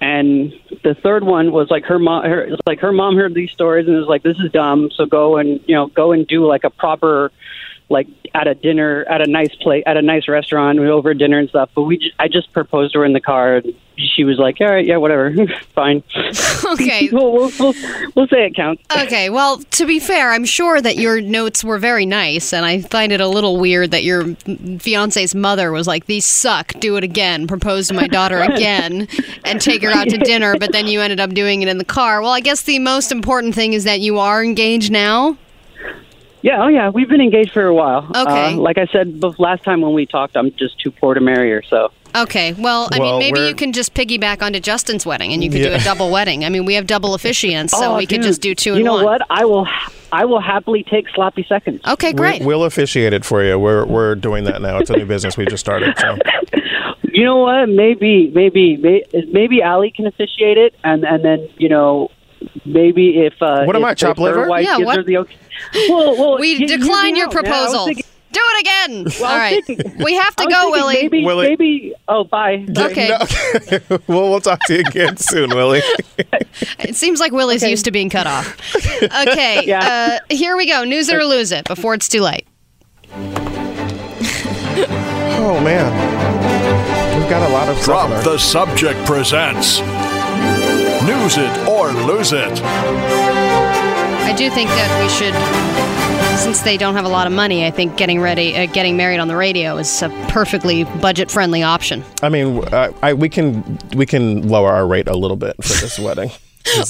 [0.00, 2.24] And the third one was like her mom.
[2.24, 5.36] Her, like her mom heard these stories and was like, "This is dumb." So go
[5.36, 7.30] and you know go and do like a proper,
[7.90, 11.38] like at a dinner at a nice place at a nice restaurant we over dinner
[11.38, 11.70] and stuff.
[11.74, 13.56] But we j- I just proposed to her in the car.
[13.56, 15.34] And she was like, "All right, yeah, whatever,
[15.74, 16.02] fine."
[16.70, 17.08] Okay.
[17.12, 17.74] we'll, we'll, we'll,
[18.14, 18.82] we'll say it counts.
[18.96, 22.80] Okay, well, to be fair, I'm sure that your notes were very nice, and I
[22.80, 24.36] find it a little weird that your
[24.78, 26.72] fiance's mother was like, "These suck.
[26.78, 27.46] Do it again.
[27.46, 29.08] Propose to my daughter again,
[29.44, 31.84] and take her out to dinner." But then you ended up doing it in the
[31.84, 32.22] car.
[32.22, 35.36] Well, I guess the most important thing is that you are engaged now.
[36.42, 38.06] Yeah, oh yeah, we've been engaged for a while.
[38.14, 38.54] Okay.
[38.54, 41.50] Uh, like I said last time when we talked, I'm just too poor to marry
[41.50, 41.62] her.
[41.68, 45.44] So Okay, well, I Well, mean, maybe you can just piggyback onto Justin's wedding, and
[45.44, 46.44] you could do a double wedding.
[46.44, 48.84] I mean, we have double officiants, so Oh, we could just do two You and
[48.84, 49.04] know one.
[49.04, 49.22] what?
[49.30, 49.66] I will.
[50.12, 51.82] I will happily take sloppy seconds.
[51.86, 52.40] Okay, great.
[52.40, 53.58] We, we'll officiate it for you.
[53.58, 54.78] We're we're doing that now.
[54.78, 55.96] It's a new business we just started.
[55.98, 56.16] So
[57.12, 57.68] You know what?
[57.68, 62.10] Maybe, maybe, may- maybe Allie can officiate it, and and then you know,
[62.64, 64.60] maybe if uh, What am I, chop if her liver?
[64.60, 65.04] Yeah, what?
[65.06, 65.36] the okay.
[65.88, 67.84] Well, well, we you- you decline know, your yeah, I was proposal.
[67.86, 69.04] thinking- do it again.
[69.20, 70.94] well, All I right, was thinking- we have to go, Willie.
[70.94, 71.48] Maybe, Willie.
[71.48, 71.94] maybe.
[72.08, 72.64] Oh, bye.
[72.78, 73.08] Okay.
[73.08, 75.82] No- well, we'll talk to you again soon, Willie.
[76.78, 78.56] It seems like Willie's used to being cut off.
[79.02, 80.18] Okay, Yeah.
[80.30, 80.84] uh, here we go.
[80.84, 82.46] News it or lose it before it's too late.
[85.42, 88.06] oh man, we've got a lot of stuff.
[88.08, 89.80] Drop the Subject presents
[91.10, 92.62] News It or Lose It.
[92.62, 95.34] I do think that we should,
[96.38, 99.18] since they don't have a lot of money, I think getting ready, uh, getting married
[99.18, 102.04] on the radio is a perfectly budget-friendly option.
[102.22, 105.80] I mean, uh, I, we can we can lower our rate a little bit for
[105.80, 106.30] this wedding.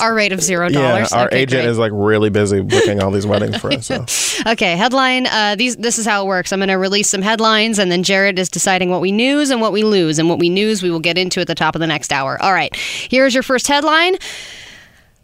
[0.00, 1.12] Our rate of zero Yeah, dollars.
[1.12, 1.70] our Okay, agent great.
[1.70, 3.86] is like really busy booking all these weddings for us.
[3.86, 4.04] So.
[4.52, 5.26] Okay, headline.
[5.26, 5.76] Uh, these.
[5.76, 6.52] This is how it works.
[6.52, 9.60] I'm going to release some headlines, and then Jarrett is deciding what we news and
[9.60, 11.80] what we lose, and what we news we will get into at the top of
[11.80, 12.40] the next hour.
[12.42, 12.74] All right.
[12.76, 14.16] Here's your first headline.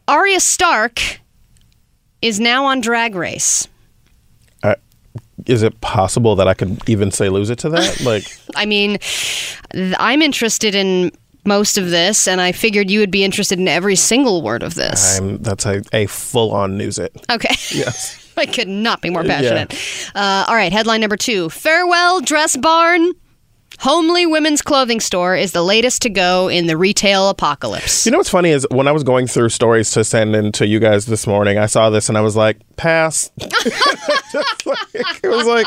[0.08, 1.20] Arya Stark
[2.22, 3.68] is now on Drag Race.
[5.46, 8.00] Is it possible that I could even say lose it to that?
[8.00, 8.24] Like,
[8.56, 8.98] I mean,
[9.72, 11.12] th- I'm interested in
[11.46, 14.74] most of this, and I figured you would be interested in every single word of
[14.74, 15.18] this.
[15.18, 17.14] I'm that's a, a full on news it.
[17.30, 17.54] Okay.
[17.70, 18.22] Yes.
[18.36, 19.72] I could not be more passionate.
[20.14, 23.12] Uh, all right, headline number two Farewell Dress Barn
[23.80, 28.06] Homely women's clothing store is the latest to go in the retail apocalypse.
[28.06, 30.66] You know what's funny is when I was going through stories to send in to
[30.66, 33.30] you guys this morning, I saw this and I was like, pass.
[34.66, 35.66] Like- it was like,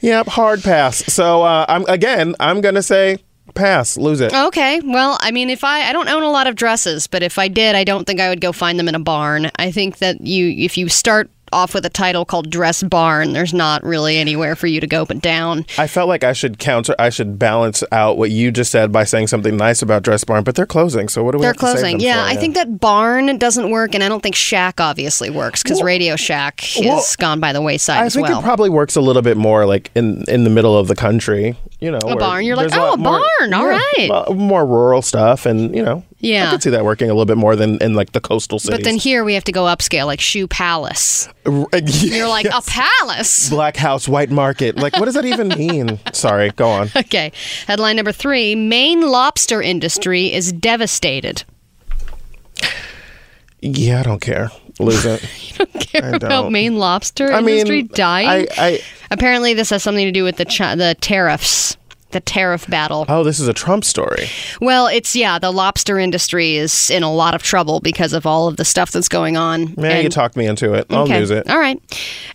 [0.00, 0.98] yep, hard pass.
[1.12, 3.18] So uh, I'm again, I'm gonna say
[3.54, 4.32] pass, lose it.
[4.32, 7.38] Okay, well, I mean, if I I don't own a lot of dresses, but if
[7.38, 9.50] I did, I don't think I would go find them in a barn.
[9.56, 13.54] I think that you if you start off with a title called Dress Barn, there's
[13.54, 15.66] not really anywhere for you to go but down.
[15.78, 19.04] I felt like I should counter, I should balance out what you just said by
[19.04, 21.08] saying something nice about Dress Barn, but they're closing.
[21.08, 21.42] So what do we?
[21.42, 22.00] They're have to save closing.
[22.00, 22.30] Yeah, for?
[22.30, 26.16] I think that barn doesn't work, and I don't think Shack obviously works because Radio
[26.16, 28.40] Shack has well, gone by the wayside I think well.
[28.40, 31.56] it probably works a little bit more like in in the middle of the country.
[31.80, 32.44] You know, A barn.
[32.44, 33.54] You're like, "Oh, a more- barn.
[33.54, 36.48] All right." well, more rural stuff, and you know, Yeah.
[36.48, 38.78] I could see that working a little bit more than in like the coastal cities.
[38.78, 41.28] but then here we have to go upscale, like Shoe Palace.
[41.46, 43.48] Uh, you're like a palace.
[43.48, 44.76] Black House, White Market.
[44.76, 45.98] Like, what does that even mean?
[46.12, 46.90] Sorry, go on.
[46.94, 47.32] Okay.
[47.66, 51.44] Headline number three: Maine lobster industry is devastated.
[53.62, 54.50] Yeah, I don't care.
[54.78, 55.22] Lose it.
[55.60, 55.82] About don't.
[55.82, 58.28] Care about Maine lobster I mean, industry dying?
[58.28, 58.80] I, I,
[59.10, 61.76] Apparently, this has something to do with the chi- the tariffs,
[62.12, 63.04] the tariff battle.
[63.08, 64.26] oh, this is a Trump story.
[64.60, 68.48] Well, it's yeah, the lobster industry is in a lot of trouble because of all
[68.48, 69.74] of the stuff that's going on.
[69.76, 70.86] Man, you And- talked me into it.
[70.90, 71.20] I'll okay.
[71.20, 71.48] lose it.
[71.50, 71.80] All right.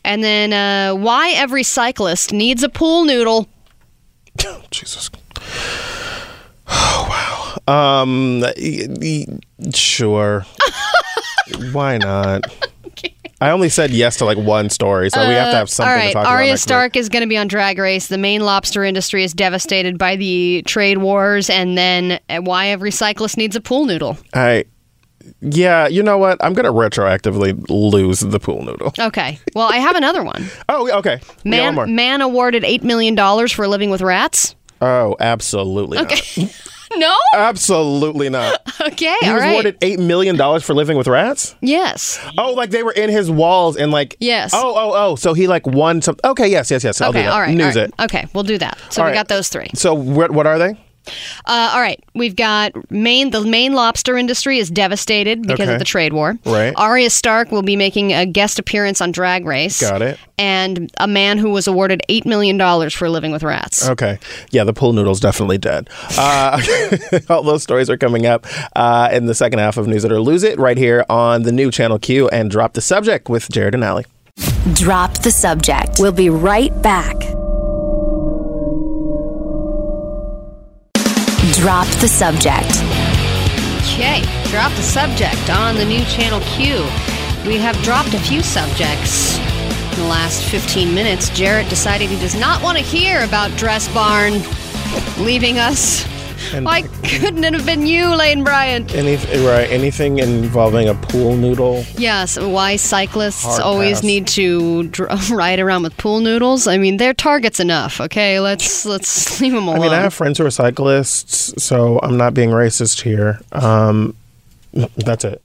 [0.04, 3.48] And then uh, why every cyclist needs a pool noodle.
[4.72, 5.10] Jesus.
[6.68, 8.02] Oh wow.
[8.02, 8.42] Um.
[8.42, 9.26] y- y-
[9.74, 10.46] Sure.
[11.72, 12.42] Why not?
[13.46, 15.96] I only said yes to like one story, so we have to have something All
[15.96, 16.32] right, to talk about.
[16.32, 16.68] Arya next week.
[16.68, 18.08] Stark is going to be on Drag Race.
[18.08, 22.90] The Maine lobster industry is devastated by the trade wars, and then uh, why every
[22.90, 24.18] cyclist needs a pool noodle.
[24.34, 24.66] I.
[25.42, 26.44] Yeah, you know what?
[26.44, 28.94] I'm gonna retroactively lose the pool noodle.
[29.00, 29.40] Okay.
[29.54, 30.46] Well, I have another one.
[30.70, 31.20] Oh, okay.
[31.44, 31.86] We one more.
[31.86, 34.56] Man, man awarded eight million dollars for living with rats.
[34.82, 36.38] Oh, absolutely not.
[36.98, 37.16] No.
[37.34, 38.62] Absolutely not.
[38.82, 39.16] Okay.
[39.22, 39.50] He all was right.
[39.52, 41.56] awarded eight million dollars for living with rats.
[41.62, 42.20] yes.
[42.38, 44.16] Oh, like they were in his walls and like.
[44.20, 44.52] Yes.
[44.54, 45.16] Oh, oh, oh.
[45.16, 46.18] So he like won some.
[46.24, 47.00] Okay, yes, yes, yes.
[47.02, 47.26] I'll do Okay.
[47.26, 47.34] that.
[47.34, 47.56] All right.
[47.56, 47.94] News all right.
[47.98, 48.04] it.
[48.04, 48.28] Okay.
[48.34, 48.78] We'll do that.
[48.90, 49.16] So All we right.
[49.18, 49.70] got those three.
[49.74, 50.32] So what?
[50.32, 50.78] What are they?
[51.46, 53.32] Uh, all right, we've got Maine.
[53.32, 55.74] The Maine lobster industry is devastated because Okay.
[55.74, 56.38] of the trade war.
[56.46, 56.74] Right.
[56.76, 59.80] Arya Stark will be making a guest appearance on Drag Race.
[59.82, 60.20] Got it.
[60.38, 63.88] And a man who was awarded eight million dollars for living with rats.
[63.88, 64.20] Okay.
[64.52, 65.90] Yeah, the pool noodle's definitely dead.
[66.18, 66.62] Uh,
[67.30, 70.20] all those stories are coming up uh, in the second half of News It or
[70.20, 73.76] Lose It right here on the new Channel Q and Drop the Subject with Jarrett
[73.76, 74.06] and Allie.
[74.74, 75.98] Drop the subject.
[76.00, 77.16] We'll be right back.
[81.66, 82.70] Drop the subject.
[83.82, 86.76] Okay, drop the subject on the new channel Q.
[87.50, 91.30] We have dropped a few subjects in the last 15 minutes.
[91.30, 94.34] Jarrett decided he does not want to hear about Dress Barn
[95.18, 96.06] leaving us.
[96.54, 98.94] And- Why couldn't it have been you, Lane Bryant?
[98.94, 101.84] Any, right, anything involving a pool noodle?
[101.98, 104.04] Yes, why cyclists Hard always pass.
[104.04, 106.68] need to dr- ride around with pool noodles.
[106.68, 108.00] I mean, they're targets enough.
[108.02, 109.80] Okay, let's let's leave them alone.
[109.80, 113.40] I mean, I have friends who are cyclists, so I'm not being racist here.
[113.52, 114.16] Um,
[114.98, 115.42] that's it.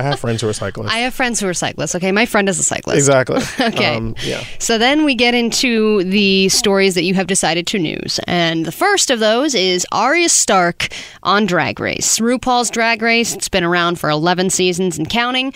[0.00, 0.92] I have friends- I have friends who are cyclists.
[0.92, 1.94] I have friends who are cyclists.
[1.94, 2.96] Okay, my friend is a cyclist.
[2.98, 3.40] exactly.
[3.66, 3.96] Okay.
[3.96, 4.44] Um, yeah.
[4.58, 8.20] So then we get into the stories that you have decided to news.
[8.26, 10.88] And the first of those is Arya Stark
[11.22, 12.18] on Drag Race.
[12.18, 15.52] RuPaul's Drag Race, it's been around for 11 seasons and counting.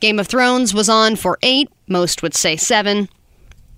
[0.00, 3.08] Game of Thrones was on for eight, most would say seven.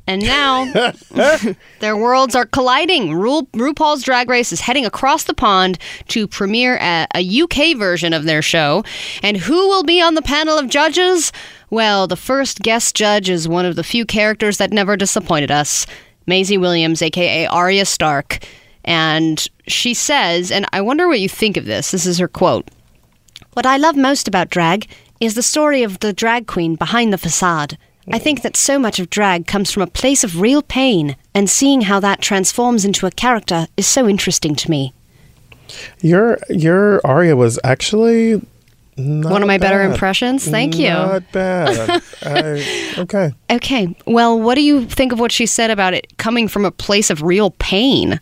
[0.07, 0.71] And now
[1.81, 3.15] their worlds are colliding.
[3.15, 8.13] Ru- RuPaul's Drag Race is heading across the pond to premiere a, a UK version
[8.13, 8.85] of their show.
[9.23, 11.33] And who will be on the panel of judges?
[11.71, 15.87] Well, the first guest judge is one of the few characters that never disappointed us
[16.27, 18.47] Maisie Williams, aka Arya Stark.
[18.85, 21.91] And she says, and I wonder what you think of this.
[21.91, 22.69] This is her quote
[23.55, 24.87] What I love most about drag
[25.21, 27.79] is the story of the drag queen behind the facade.
[28.13, 31.49] I think that so much of drag comes from a place of real pain, and
[31.49, 34.93] seeing how that transforms into a character is so interesting to me.
[36.01, 38.35] Your your Arya was actually
[38.97, 40.47] One of my better impressions.
[40.47, 40.91] Thank you.
[40.91, 42.03] Not bad.
[42.23, 43.33] I, okay.
[43.51, 46.71] Okay, well, what do you think of what she said about it coming from a
[46.71, 48.21] place of real pain?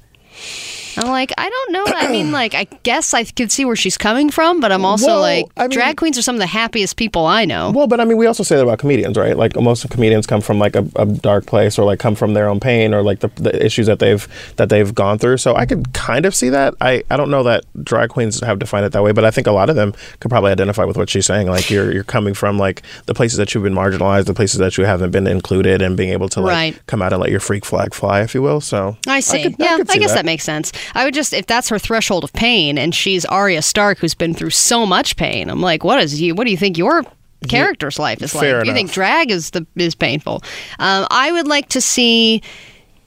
[0.96, 1.85] I'm like, I don't know.
[1.87, 5.07] I mean, like, I guess I could see where she's coming from, but I'm also
[5.07, 7.70] Well, like, I mean- drag queens are some of the happiest people I know.
[7.70, 9.37] Well, but I mean, we also say that about comedians, right?
[9.37, 12.35] Like most of comedians come from like a, a dark place, or like come from
[12.35, 14.26] their own pain, or like the, the issues that they've
[14.57, 15.37] that they've gone through.
[15.38, 16.74] So I could kind of see that.
[16.81, 19.46] I, I don't know that drag queens have defined it that way, but I think
[19.46, 21.46] a lot of them could probably identify with what she's saying.
[21.48, 24.77] Like you're you're coming from like the places that you've been marginalized, the places that
[24.79, 26.87] you haven't been included, and being able to like Right.
[26.87, 28.60] come out and let your freak flag fly, if you will.
[28.60, 29.42] So I see.
[29.44, 30.25] could- yeah, I, see guess that.
[30.25, 30.73] makes sense.
[30.94, 34.35] I would just if that's her threshold of pain, and she's Arya Stark, who's been
[34.35, 35.48] through so much pain.
[35.50, 36.35] I'm like, what is you?
[36.35, 37.04] What do you think your
[37.48, 38.64] character's life is like?
[38.66, 40.42] You think drag is the is painful?
[40.78, 42.42] Um, I would like to see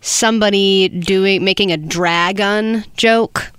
[0.01, 3.51] somebody doing making a dragon joke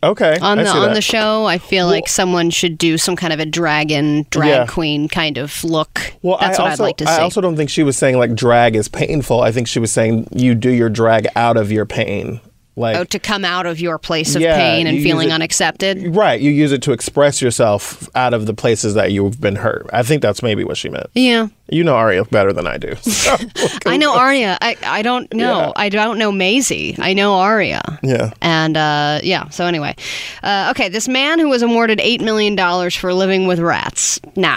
[0.00, 0.94] Okay, on the on that.
[0.94, 1.46] the show.
[1.46, 4.66] I feel like someone should do some kind of a dragon drag Yeah.
[4.66, 6.12] queen kind of look.
[6.22, 7.12] Well, that's I what also, I'd like to see.
[7.12, 9.40] I also don't think she was saying like drag is painful.
[9.40, 12.40] I think she was saying you do your drag out of your pain.
[12.78, 16.14] Like oh, to come out of your place of Yeah, pain and feeling it- unaccepted.
[16.14, 19.86] Right, you use it to express yourself out of the places that you've been hurt.
[19.92, 21.08] I think that's maybe what she meant.
[21.14, 21.48] Yeah.
[21.70, 22.94] You know Arya better than I do.
[23.18, 23.36] So,
[23.84, 24.56] I know Arya.
[24.62, 25.60] I, I don't know.
[25.66, 25.72] Yeah.
[25.76, 26.94] I don't know Maisie.
[26.98, 27.82] I know Arya.
[28.02, 28.32] Yeah.
[28.40, 29.94] And uh, yeah, so anyway.
[30.42, 32.56] Uh, okay, this man who was awarded $8 million
[32.90, 34.18] for living with rats.
[34.36, 34.56] Now,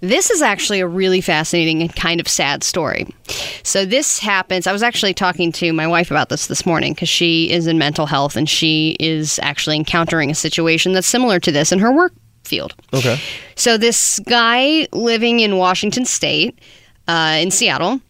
[0.00, 3.06] this is actually a really fascinating and kind of sad story.
[3.62, 4.66] So this happens.
[4.66, 7.78] I was actually talking to my wife about this this morning because she is in
[7.78, 11.92] mental health and she is actually encountering a situation that's similar to this in her
[11.92, 12.12] work
[12.44, 12.74] field.
[12.94, 13.20] Okay.
[13.56, 16.58] So this guy living in Washington State,
[17.06, 18.00] uh, in Seattle,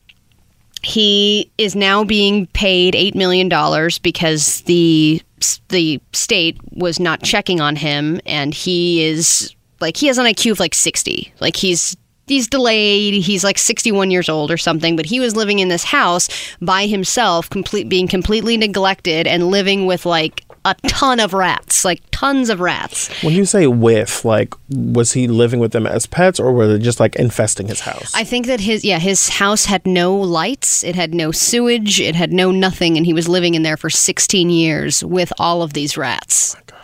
[0.83, 5.21] he is now being paid eight million dollars because the
[5.69, 10.53] the state was not checking on him, and he is like he has an IQ
[10.53, 11.33] of like sixty.
[11.41, 13.23] Like he's he's delayed.
[13.23, 14.97] He's like sixty one years old or something.
[14.97, 16.29] But he was living in this house
[16.61, 22.03] by himself, complete being completely neglected and living with like a ton of rats, like
[22.11, 23.09] tons of rats.
[23.23, 26.79] When you say with, like, was he living with them as pets, or were they
[26.79, 28.13] just like infesting his house?
[28.15, 32.15] I think that his yeah his house had no lights, it had no sewage, it
[32.15, 35.73] had no nothing, and he was living in there for 16 years with all of
[35.73, 36.57] these rats.
[36.57, 36.77] Oh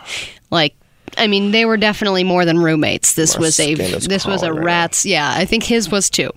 [0.49, 0.75] like,
[1.17, 3.13] I mean, they were definitely more than roommates.
[3.13, 5.05] This My was a this was a right rats.
[5.05, 6.31] Yeah, I think his was too.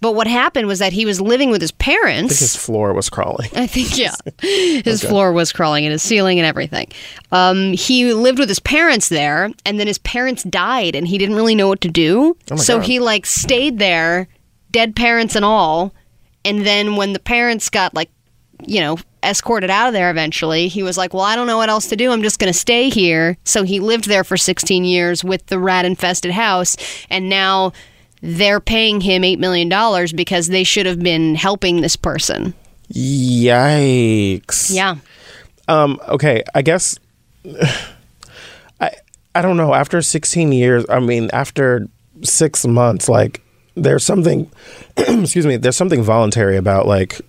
[0.00, 2.38] But what happened was that he was living with his parents.
[2.38, 3.48] his floor was crawling.
[3.54, 6.88] I think yeah, his floor was crawling and his ceiling and everything.
[7.32, 11.36] Um, he lived with his parents there, and then his parents died, and he didn't
[11.36, 12.36] really know what to do.
[12.50, 12.86] Oh my so God.
[12.86, 14.28] he like stayed there,
[14.70, 15.94] dead parents and all.
[16.44, 18.10] And then when the parents got like,
[18.66, 21.68] you know, escorted out of there eventually, he was like, "Well, I don't know what
[21.68, 22.10] else to do.
[22.10, 25.58] I'm just going to stay here." So he lived there for 16 years with the
[25.58, 26.76] rat-infested house,
[27.10, 27.72] and now.
[28.26, 29.68] They're paying him $8 million
[30.16, 32.54] because they should have been helping this person.
[32.90, 34.74] Yikes.
[34.74, 34.96] Yeah.
[35.68, 36.98] Um, okay, I guess
[38.80, 38.90] I
[39.34, 39.74] I don't know.
[39.74, 41.88] After 16 years, I mean, after
[42.22, 43.40] six months, like
[43.74, 44.50] there's something.
[44.96, 45.56] excuse me.
[45.56, 47.20] There's something voluntary about like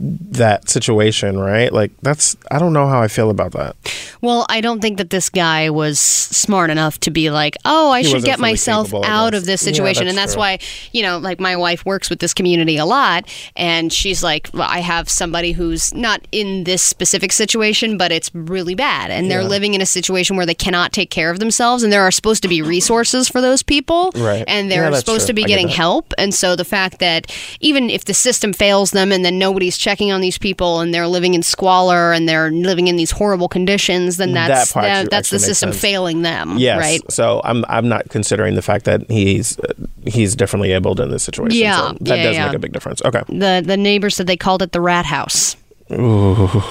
[0.00, 1.72] that situation, right?
[1.72, 2.36] Like that's.
[2.50, 3.74] I don't know how I feel about that.
[4.20, 8.02] Well, I don't think that this guy was smart enough to be like, "Oh, I
[8.02, 10.40] He should get myself capable, out of this Yeah, situation." that's and that's true.
[10.40, 10.58] why,
[10.92, 14.68] you know, like my wife works with this community a lot, and she's like, well,
[14.70, 19.44] "I have somebody who's not in this specific situation, but it's really bad, and they're
[19.44, 22.42] living in a situation where they cannot take care of themselves, and there are supposed
[22.42, 24.44] to be resources for those people, Right.
[24.46, 25.28] and they're that's supposed true.
[25.28, 28.52] to be I get getting help, and so the fact that even if the system
[28.52, 32.28] fails them, and then nobody's checking on these people, and they're living in squalor, and
[32.28, 35.80] they're living in these horrible conditions, then that's That part that- that's the system sense.
[35.80, 36.78] failing them, Yes.
[36.78, 37.00] right?
[37.10, 39.72] So I'm I'm not considering the fact that he's uh,
[40.04, 41.58] he's differently abled in this situation.
[41.58, 42.46] Yeah, So that yeah, does yeah.
[42.46, 43.00] make a big difference.
[43.02, 43.22] Okay.
[43.28, 45.56] The the neighbors said they called it the rat house.
[45.90, 46.62] Ooh.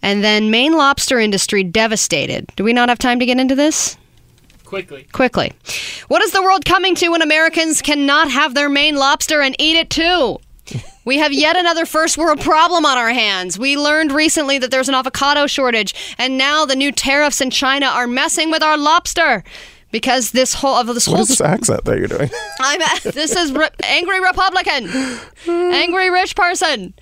[0.00, 2.46] And then Maine lobster industry devastated.
[2.56, 3.96] Do we not have time to get into this?
[4.64, 5.06] Quickly.
[5.12, 5.52] Quickly.
[6.08, 9.76] What is the world coming to when Americans cannot have their Maine lobster and eat
[9.76, 10.38] it too?
[11.04, 13.58] We have yet another first world problem on our hands.
[13.58, 17.86] We learned recently that there's an avocado shortage, and now the new tariffs in China
[17.86, 19.44] are messing with our lobster.
[19.90, 22.28] Because this whole of this What whole is this accent that you're doing?
[22.60, 24.90] I'm this is re- angry Republican,
[25.46, 26.94] angry rich person.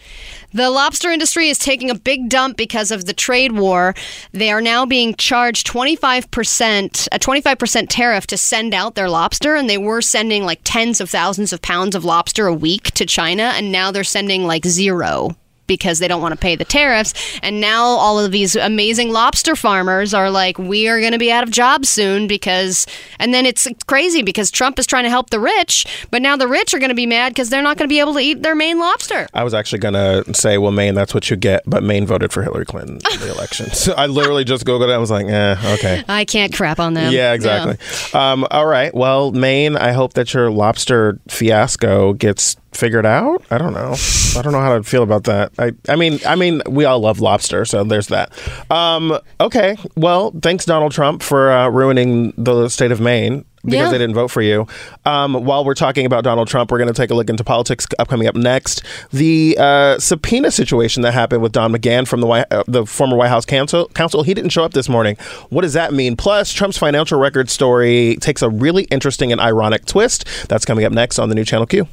[0.55, 3.95] The lobster industry is taking a big dump because of the trade war.
[4.33, 9.55] They are now being charged 25%, a 25% tariff to send out their lobster.
[9.55, 13.07] And they were sending like tens of thousands of pounds of lobster a week to
[13.07, 13.53] China.
[13.55, 15.37] And now they're sending like zero
[15.67, 17.15] because they don't want to pay the tariffs.
[17.43, 21.31] And now all of these amazing lobster farmers are like, we are going to be
[21.31, 22.87] out of jobs soon because,
[23.19, 26.49] and then it's crazy because Trump is trying to help the rich, but now the
[26.49, 28.43] rich are going to be mad because they're not going to be able to eat
[28.43, 29.27] their Maine lobster.
[29.35, 32.43] I was actually gonna say, well, Maine, that's what you get, but Maine voted for
[32.43, 33.67] Hillary Clinton in the election.
[33.83, 34.93] So I literally just googled it.
[34.93, 36.05] I was like, eh, okay.
[36.09, 37.13] I can't crap on them.
[37.13, 37.77] Yeah, exactly.
[38.15, 38.95] Um, all right.
[38.95, 43.45] Well, Maine, I hope that your lobster fiasco gets figured out.
[43.51, 43.95] I don't know.
[44.37, 45.53] I don't know how to feel about that.
[45.59, 48.33] I, I mean, I mean, we all love lobster, so there's that.
[48.71, 49.77] Um, okay.
[49.97, 53.45] Well, thanks, Donald Trump, for uh, ruining the state of Maine.
[53.65, 53.91] Because Yeah.
[53.91, 54.67] they didn't vote for you.
[55.05, 57.87] Um, while we're talking about Donald Trump, we're going to take a look into politics
[57.99, 58.83] up coming up next.
[59.13, 63.17] The uh, subpoena situation that happened with Don McGahn from the White, uh, the former
[63.17, 65.17] White House counsel, counsel, he didn't show up this morning.
[65.51, 66.17] What does that mean?
[66.17, 70.25] Plus, Trump's financial record story takes a really interesting and ironic twist.
[70.49, 71.87] That's coming up next on the new Channel Q.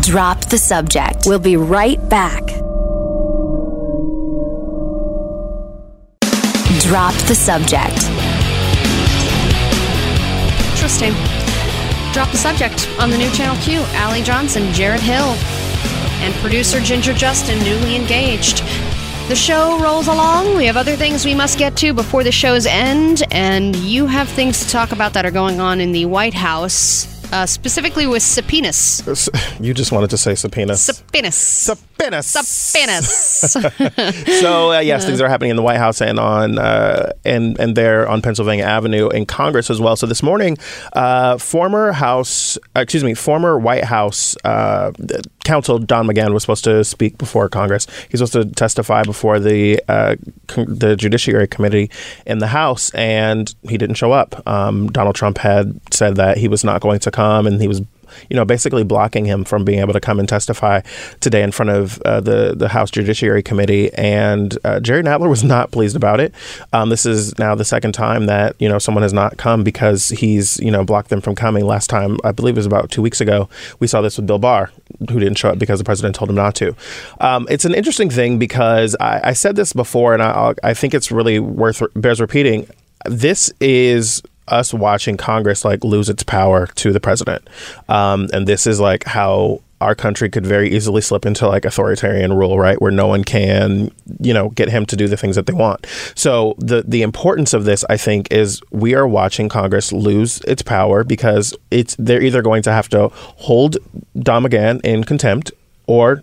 [0.00, 1.22] Drop the subject.
[1.24, 2.42] We'll be right back.
[6.82, 8.04] Drop the subject.
[10.86, 11.14] Interesting.
[12.12, 13.80] Drop the subject on the new Channel Q.
[13.96, 15.34] Allie Johnson, Jarrett Hill,
[16.22, 18.58] and producer Ginger Justin, newly engaged.
[19.26, 20.56] The show rolls along.
[20.56, 24.28] We have other things we must get to before the show's end, and you have
[24.28, 28.22] things to talk about that are going on in the White House, uh, specifically with
[28.22, 29.02] subpoenas.
[29.60, 30.76] You just wanted to say subpoena.
[30.76, 31.34] Subpoenas.
[31.36, 32.22] Subpoena.
[32.22, 33.56] Subpoenas.
[34.40, 37.76] So uh, yes, things are happening in the White House and on uh, and and
[37.76, 39.96] there on Pennsylvania Avenue in Congress as well.
[39.96, 40.58] So this morning,
[40.92, 44.92] uh, former House, uh, excuse me, former White House uh,
[45.44, 47.86] counsel Don McGahn was supposed to speak before Congress.
[48.10, 50.16] He's supposed to testify before the uh,
[50.48, 51.90] con- the Judiciary Committee
[52.26, 54.46] in the House, and he didn't show up.
[54.46, 57.82] Um, Donald Trump had said that he was not going to come, and he was
[58.28, 60.80] you know, basically blocking him from being able to come and testify
[61.20, 63.92] today in front of uh, the the House Judiciary Committee.
[63.94, 66.34] And uh, Jerry Nadler was not pleased about it.
[66.72, 70.08] Um, this is now the second time that you know someone has not come because
[70.08, 71.64] he's you know blocked them from coming.
[71.66, 73.48] Last time, I believe, it was about two weeks ago.
[73.80, 74.70] We saw this with Bill Barr,
[75.10, 76.74] who didn't show up because the president told him not to.
[77.20, 80.94] Um, it's an interesting thing because I, I said this before, and I, I think
[80.94, 82.68] it's really worth bears repeating.
[83.04, 87.48] This is us watching Congress like lose its power to the president.
[87.88, 92.32] Um, and this is like how our country could very easily slip into like authoritarian
[92.32, 92.80] rule, right?
[92.80, 93.90] Where no one can,
[94.20, 95.86] you know, get him to do the things that they want.
[96.14, 100.62] So the the importance of this, I think, is we are watching Congress lose its
[100.62, 103.76] power because it's they're either going to have to hold
[104.18, 105.52] Don McGahn in contempt
[105.86, 106.22] or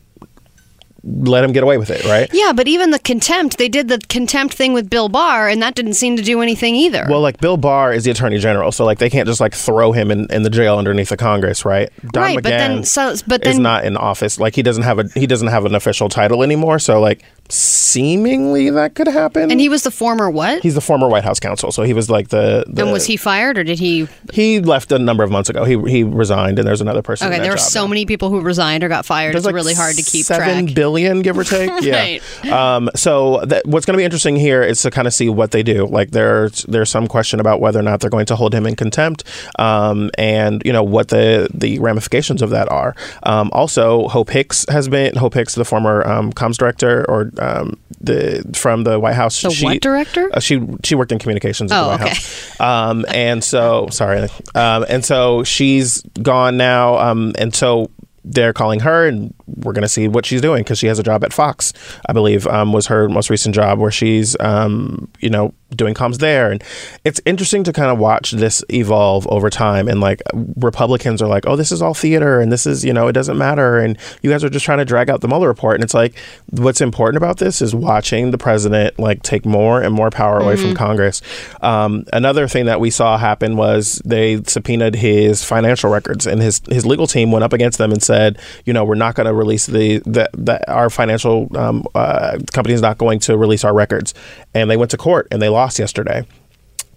[1.06, 2.30] let him get away with it, right?
[2.34, 5.76] yeah, but even the contempt, they did the contempt thing with Bill Barr, and that
[5.76, 7.06] didn't seem to do anything either.
[7.10, 9.92] Well, like Bill Barr is the attorney general, so like they can't just like throw
[9.92, 11.90] him in, in the jail underneath the Congress, right?
[12.14, 14.40] Don Right, McGahn but then- so- but is then- not in office.
[14.40, 16.80] Like he doesn't have a he doesn't have an official title anymore.
[16.80, 17.24] So like
[17.54, 19.52] seemingly that could happen.
[19.52, 20.62] and he was the former what?
[20.64, 23.18] he's the former White House counsel, so he was like the, the and was he
[23.18, 24.08] fired or did he?
[24.34, 25.64] he left a number of months ago.
[25.64, 27.28] He he resigned, and there's another person.
[27.28, 27.88] Okay, in that there are so now.
[27.88, 29.34] many people who resigned or got fired.
[29.34, 30.76] There's it's like really hard to keep seven track.
[30.76, 31.70] billion, give or take.
[31.84, 32.00] Yeah.
[32.44, 32.50] Right.
[32.50, 35.52] Um, so that, what's going to be interesting here is to kind of see what
[35.52, 35.86] they do.
[35.86, 38.76] Like there's there's some question about whether or not they're going to hold him in
[38.76, 39.24] contempt,
[39.60, 42.96] um, and you know what the the ramifications of that are.
[43.24, 47.78] Um, also, Hope Hicks has been Hope Hicks, the former um, comms director or um,
[48.00, 49.42] the from the White House.
[49.42, 50.30] The she, what director?
[50.34, 52.10] Uh, she she worked in communications at Oh, the White okay.
[52.10, 52.60] House.
[52.60, 57.90] Um, and so sorry, um, and so she's gone now, um, and so
[58.26, 61.04] they're calling her, and we're going to see what she's doing because she has a
[61.04, 61.74] job at Fox,
[62.08, 66.20] I believe, um, was her most recent job where she's, um, you know, doing comms
[66.20, 66.64] there, and
[67.04, 69.88] it's interesting to kind of watch this evolve over time.
[69.88, 70.22] And like
[70.58, 73.38] Republicans are like, oh, this is all theater, and this is, you know, it doesn't
[73.38, 75.94] matter, and you guys are just trying to drag out the Mueller report, and it's
[75.94, 76.16] like,
[76.52, 80.56] what's important about this is watching the president like take more and more power away
[80.56, 81.22] from Congress.
[81.62, 86.62] Um, another thing that we saw happen was they subpoenaed his financial records, and his
[86.70, 89.33] his legal team went up against them and said, you know, we're not going to
[89.34, 93.74] release the the, the our financial um, uh, company is not going to release our
[93.74, 94.14] records,
[94.54, 96.26] and they went to court and they lost yesterday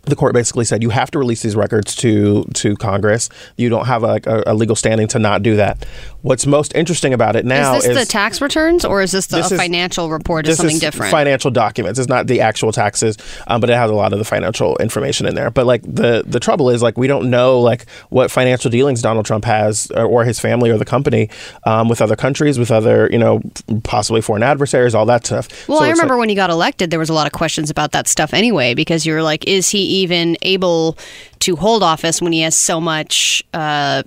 [0.06, 3.28] the court basically said you have to release these records to to Congress.
[3.56, 5.84] You don't have a, a, a legal standing to not do that.
[6.22, 9.36] What's most interesting about it now is this the tax returns or is this the
[9.38, 10.46] This is- financial report?
[10.46, 11.10] Is this something is different?
[11.12, 11.98] Financial documents.
[11.98, 15.26] It's not the actual taxes, um, but it has a lot of the financial information
[15.26, 15.50] in there.
[15.50, 19.26] But like the the trouble is like we don't know like what financial dealings Donald
[19.26, 21.28] Trump has or, or his family or the company
[21.64, 23.40] um, with other countries, with other you know
[23.84, 25.48] possibly foreign adversaries, all that stuff.
[25.68, 27.70] Well, So I remember like- when he got elected, there was a lot of questions
[27.70, 30.98] about that stuff anyway, because you were like, is he even able
[31.40, 34.02] to hold office when he has so much uh,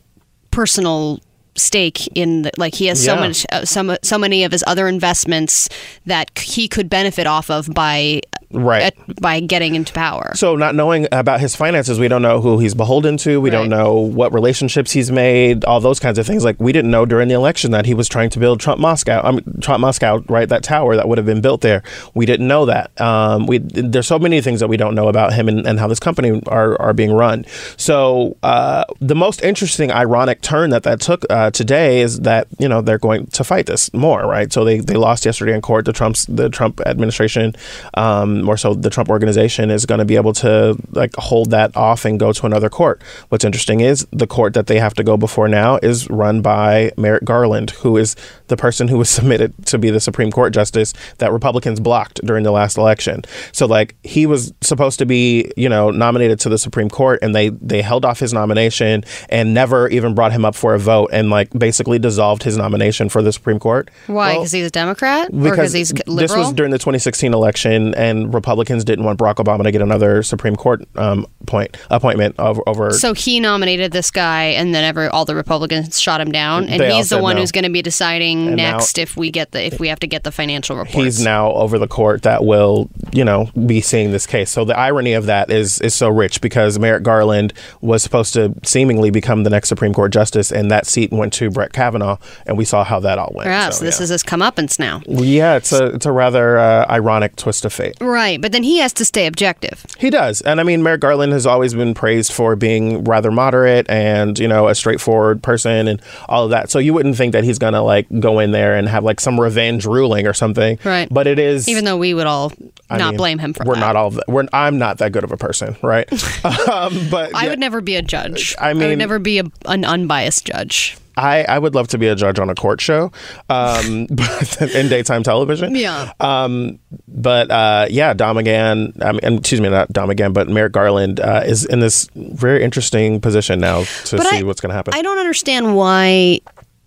[0.51, 1.19] personal
[1.55, 4.87] stake in the, like he has so much uh, so, so many of his other
[4.87, 5.67] investments
[6.05, 8.21] that he could benefit off of by
[8.51, 8.93] Right.
[8.97, 10.31] uh, by getting into power.
[10.35, 13.39] So, not knowing about his finances, we don't know who he's beholden to.
[13.39, 15.65] We don't know what relationships he's made.
[15.65, 16.43] All those kinds of things.
[16.43, 19.21] Like we didn't know during the election that he was trying to build Trump Moscow.
[19.23, 20.49] I mean, Trump Moscow, right?
[20.49, 21.83] That tower that would have been built there.
[22.13, 22.99] We didn't know that.
[22.99, 25.87] Um, we there's so many things that we don't know about him and, and how
[25.87, 27.45] this company are are being run.
[27.77, 32.67] So, uh, the most interesting, ironic turn that that took uh, today is that you
[32.67, 34.51] know they're going to fight this more, right?
[34.51, 35.85] So they they lost yesterday in court.
[35.85, 37.55] The Trump's the Trump administration,
[37.93, 41.75] um, more so the Trump organization, is going to be able to like hold that
[41.75, 43.01] off and go to another court.
[43.29, 46.91] What's interesting is the court that they have to go before now is run by
[46.97, 48.15] Merrick Garland, who is
[48.47, 52.43] the person who was submitted to be the Supreme Court justice that Republicans blocked during
[52.43, 53.23] the last election.
[53.51, 57.35] So like he was supposed to be, you know, nominated to the Supreme Court and
[57.35, 61.09] they they held off his nomination and never even brought him up for a vote
[61.11, 63.89] and like basically dissolved his nomination for the Supreme Court.
[64.07, 64.29] Why?
[64.29, 68.28] Well, Because he's a Democrat, or because he's this was during the 2016 election, and
[68.33, 72.61] Republicans didn't want Barack Obama to get another Supreme Court um, point appointment over.
[72.67, 76.67] over so he nominated this guy, and then every all the Republicans shot him down,
[76.69, 77.41] and They he's the one no.
[77.41, 79.99] who's going to be deciding And now- next if we get the if we have
[79.99, 80.95] to get the financial reports.
[81.17, 84.51] he's now over the court that will, you know, be seeing this case.
[84.51, 88.53] So the irony of that is is so rich because Merrick Garland was supposed to
[88.63, 92.57] seemingly become the next Supreme Court justice, and that seat went to Brett Kavanaugh, and
[92.57, 93.47] we saw how that all went.
[93.49, 94.03] yeah, so, this yeah.
[94.03, 95.01] is his comeuppance now.
[95.07, 97.95] yeah, it's a it's a rather uh, ironic twist of fate.
[98.01, 99.85] Right, but then he has to stay objective.
[99.97, 100.41] He does.
[100.41, 104.47] And I mean, Merrick Garland has always been praised for being rather moderate and, you
[104.47, 106.69] know, a straightforward person and all of that.
[106.69, 109.19] So you wouldn't think that he's going to like go in there and have like
[109.19, 110.79] some revenge ruling or something.
[110.83, 111.07] Right.
[111.09, 111.67] But it is.
[111.67, 112.51] Even though we would all
[112.89, 113.67] I not mean, blame him for that.
[113.67, 113.79] We're that.
[113.79, 116.11] not all, we're, I'm not that good of a person, right?
[116.69, 118.55] um, but I yeah, would never be a judge.
[118.59, 120.97] I mean, I would never be a, an unbiased judge.
[121.19, 123.11] I, I would love to be a judge on a court show
[123.49, 125.75] um, but in daytime television.
[125.75, 126.11] Yeah.
[126.19, 129.03] Um, but uh, yeah, Don McGahn.
[129.03, 132.63] I mean, excuse me, not Don McGahn, but Merrick Garland uh, is in this very
[132.63, 134.93] interesting position now to But see I- what's going to happen.
[134.95, 136.39] I don't understand why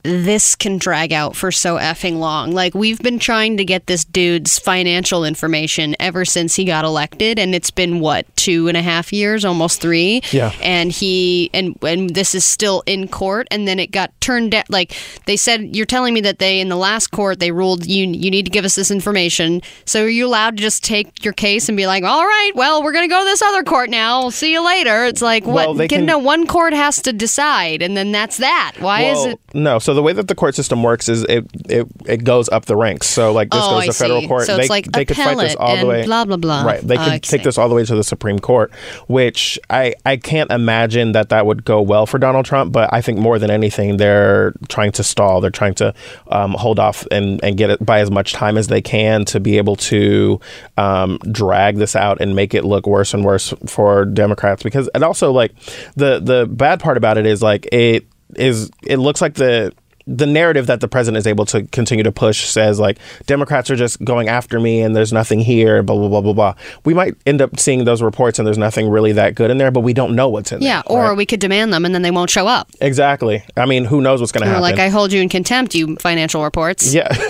[0.04, 2.50] this can drag out for so effing long.
[2.52, 7.38] Like we've been trying to get this dude's financial information ever since he got elected,
[7.38, 10.20] and it's been what two and a half years, almost three.
[10.32, 10.52] Yeah.
[10.60, 14.64] And he and and this is still in court, and then it got turned down.
[14.68, 14.96] Like
[15.26, 18.30] they said, you're telling me that they in the last court they ruled you you
[18.30, 19.62] need to give us this information.
[19.84, 22.82] So are you allowed to just take your case and be like, all right, well
[22.82, 24.20] we're gonna go to this other court now.
[24.22, 25.04] We'll see you later.
[25.04, 25.88] It's like Well, what?
[25.88, 28.74] can, can- no one court has to decide, and then that's that.
[28.80, 29.40] Why is it?
[29.54, 32.66] No, so the way that the court system works is it it, it goes up
[32.66, 33.06] the ranks.
[33.08, 34.28] So like this Oh, goes I to federal see.
[34.28, 34.46] court.
[34.46, 36.04] So they like they could fight this all the way.
[36.04, 36.62] blah, blah, blah.
[36.64, 36.80] Right.
[36.80, 38.72] They I could take this all the way to the Supreme Court,
[39.08, 42.72] which I I can't imagine that that would go well for Donald Trump.
[42.72, 45.40] But I think more than anything, they're trying to stall.
[45.40, 45.94] They're trying to
[46.28, 49.40] um, hold off and and get it by as much time as they can to
[49.40, 50.40] be able to
[50.76, 54.62] um, drag this out and make it look worse and worse for Democrats.
[54.62, 55.52] Because and also like
[55.96, 59.72] the the bad part about it is like it is it looks like the
[60.14, 63.76] the narrative that the president is able to continue to push says like Democrats are
[63.76, 66.54] just going after me and there's nothing here, blah blah blah blah blah.
[66.84, 69.70] We might end up seeing those reports and there's nothing really that good in there,
[69.70, 70.96] but we don't know what's in Yeah, there.
[70.96, 71.16] Yeah, or right?
[71.16, 72.70] we could demand them and then they won't show up.
[72.80, 73.44] exactly.
[73.56, 74.62] I mean, who knows what's going to happen?
[74.62, 76.92] like I hold you in contempt, you financial reports.
[76.94, 77.08] Yeah.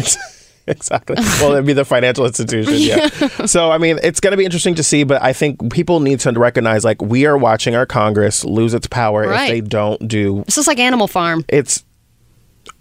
[0.66, 1.16] Exactly.
[1.41, 2.74] Well, it'd be the financial institution.
[2.76, 3.09] Yeah.
[3.47, 6.20] so, I mean, it's going to be interesting to see, but I think people need
[6.20, 9.43] to recognize like we are watching our Congress lose its power Right.
[9.43, 11.45] if they don't do This is like Animal Farm.
[11.49, 11.85] it's.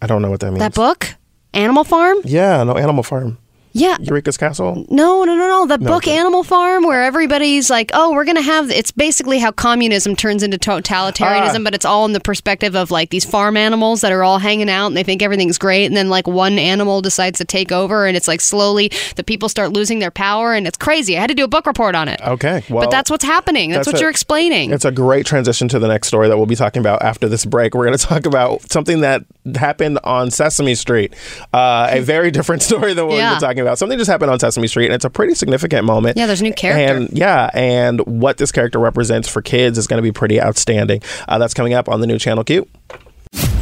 [0.01, 0.59] I don't know what that means.
[0.59, 1.15] That book,
[1.53, 2.17] Animal Farm.
[2.23, 3.37] Yeah, no, Animal Farm.
[3.73, 3.97] Yeah.
[3.99, 4.85] Eureka's Castle.
[4.89, 5.65] No, no, no, no.
[5.65, 6.17] The book okay.
[6.17, 8.69] Animal Farm, where everybody's like, oh, we're going to have.
[8.69, 11.63] It's basically how communism turns into totalitarianism, Ah.
[11.63, 14.69] but it's all in the perspective of like these farm animals that are all hanging
[14.69, 15.85] out and they think everything's great.
[15.85, 19.47] And then like one animal decides to take over and it's like slowly the people
[19.49, 21.17] start losing their power and it's crazy.
[21.17, 22.19] I had to do a book report on it.
[22.21, 23.69] Okay, well, but that's what's happening.
[23.71, 24.71] That's, that's what a- you're explaining.
[24.71, 27.45] It's a great transition to the next story that we'll be talking about after this
[27.45, 27.73] break.
[27.73, 29.23] We're going to talk about something that
[29.55, 31.13] happened on Sesame Street.
[31.53, 33.31] Uh, a very different story than what Yeah.
[33.31, 33.77] we've been talking about.
[33.77, 36.17] Something just happened on Sesame Street, and it's a pretty significant moment.
[36.17, 36.95] Yeah, there's a new character.
[36.95, 41.01] And yeah, and what this character represents for kids is going to be pretty outstanding.
[41.27, 42.67] Uh, that's coming up on the new Channel Q.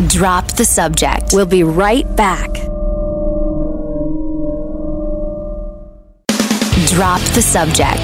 [0.08, 1.32] Drop the subject.
[1.34, 2.50] We'll be right back.
[6.88, 8.04] Drop the subject.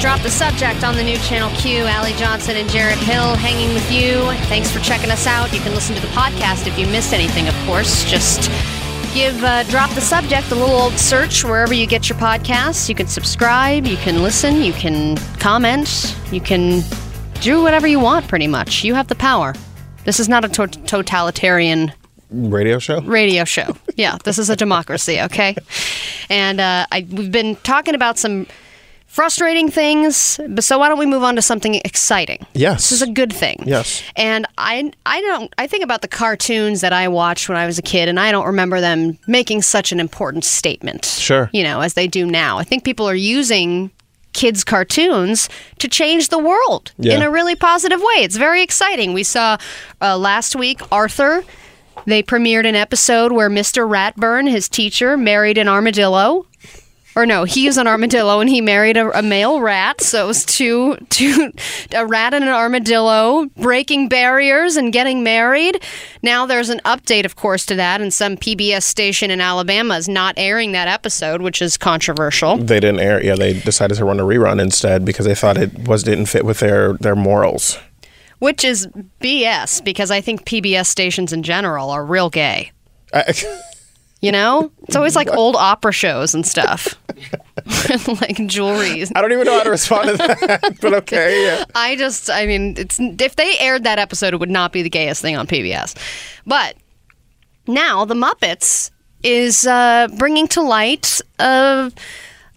[0.00, 1.84] Drop the subject on the new channel Q.
[1.84, 4.22] Allie Johnson and Jarrett Hill hanging with you.
[4.48, 5.52] Thanks for checking us out.
[5.52, 8.10] You can listen to the podcast if you missed anything, of course.
[8.10, 8.50] Just
[9.14, 12.88] give uh, Drop the Subject a little old search wherever you get your podcasts.
[12.88, 16.82] You can subscribe, you can listen, you can comment, you can
[17.40, 18.84] do whatever you want, pretty much.
[18.84, 19.54] You have the power.
[20.04, 21.92] This is not a to- totalitarian
[22.30, 23.00] Radio show.
[23.02, 23.76] radio show.
[23.96, 25.56] Yeah, this is a democracy, okay?
[26.28, 28.46] And uh, I, we've been talking about some
[29.10, 32.46] frustrating things, but so why don't we move on to something exciting?
[32.54, 32.90] Yes.
[32.90, 33.60] This is a good thing.
[33.66, 34.04] Yes.
[34.14, 37.76] And I, I don't, I think about the cartoons that I watched when I was
[37.76, 41.04] a kid, and I don't remember them making such an important statement.
[41.06, 41.50] Sure.
[41.52, 42.58] You know, as they do now.
[42.58, 43.90] I think people are using
[44.32, 45.48] kids' cartoons
[45.80, 47.16] to change the world Yeah.
[47.16, 48.22] in a really positive way.
[48.22, 49.12] It's very exciting.
[49.12, 49.56] We saw
[50.00, 51.42] uh, last week Arthur.
[52.06, 53.86] They premiered an episode where Mr.
[53.88, 56.46] Ratburn, his teacher, married an armadillo.
[57.16, 60.00] Or no, he was an armadillo and he married a, a male rat.
[60.00, 61.52] So it was two, two,
[61.94, 65.82] a rat and an armadillo breaking barriers and getting married.
[66.22, 70.08] Now there's an update, of course, to that, and some PBS station in Alabama is
[70.08, 72.56] not airing that episode, which is controversial.
[72.56, 73.22] They didn't air.
[73.22, 76.44] Yeah, they decided to run a rerun instead because they thought it was didn't fit
[76.44, 77.78] with their their morals.
[78.38, 78.86] Which is
[79.20, 82.72] BS because I think PBS stations in general are real gay.
[83.12, 83.34] I,
[84.20, 84.70] You know?
[84.82, 86.94] It's always like old opera shows and stuff.
[88.20, 89.04] like jewelry.
[89.14, 91.44] I don't even know how to respond to that, but okay.
[91.44, 91.64] Yeah.
[91.74, 94.90] I just, I mean, it's if they aired that episode, it would not be the
[94.90, 95.96] gayest thing on PBS.
[96.46, 96.76] But
[97.66, 98.90] now the Muppets
[99.22, 101.92] is uh, bringing to light a,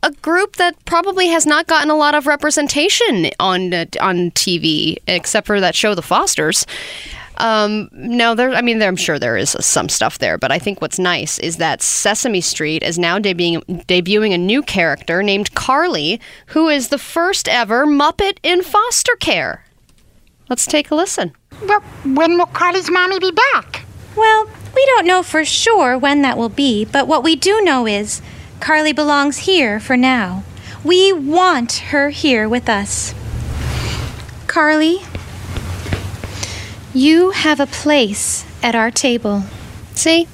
[0.01, 4.97] a group that probably has not gotten a lot of representation on uh, on TV,
[5.07, 6.66] except for that show, The Fosters.
[7.38, 8.51] Um, no, there.
[8.51, 11.39] I mean, there, I'm sure there is some stuff there, but I think what's nice
[11.39, 16.89] is that Sesame Street is now debuting debuting a new character named Carly, who is
[16.89, 19.65] the first ever Muppet in foster care.
[20.49, 21.34] Let's take a listen.
[21.63, 23.86] Well, when will Carly's mommy be back?
[24.15, 27.88] Well, we don't know for sure when that will be, but what we do know
[27.88, 28.21] is
[28.59, 30.43] Carly belongs here for now.
[30.84, 33.15] We want her here with us.
[34.47, 34.99] Carly,
[36.93, 39.43] you have a place at our table.
[39.95, 40.27] See,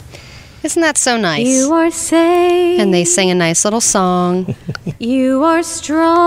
[0.63, 1.47] isn't that so nice?
[1.47, 2.79] You are safe.
[2.79, 4.55] and they sing a nice little song,
[4.99, 5.63] You are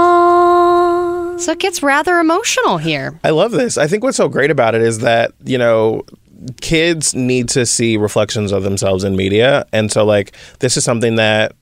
[0.07, 1.39] strong.
[1.39, 3.18] so it gets rather emotional here.
[3.24, 3.76] I love this.
[3.76, 6.05] I think what's so great about it is that, you know,
[6.61, 9.66] kids need to see reflections of themselves in media.
[9.72, 11.55] And so, like, this is something that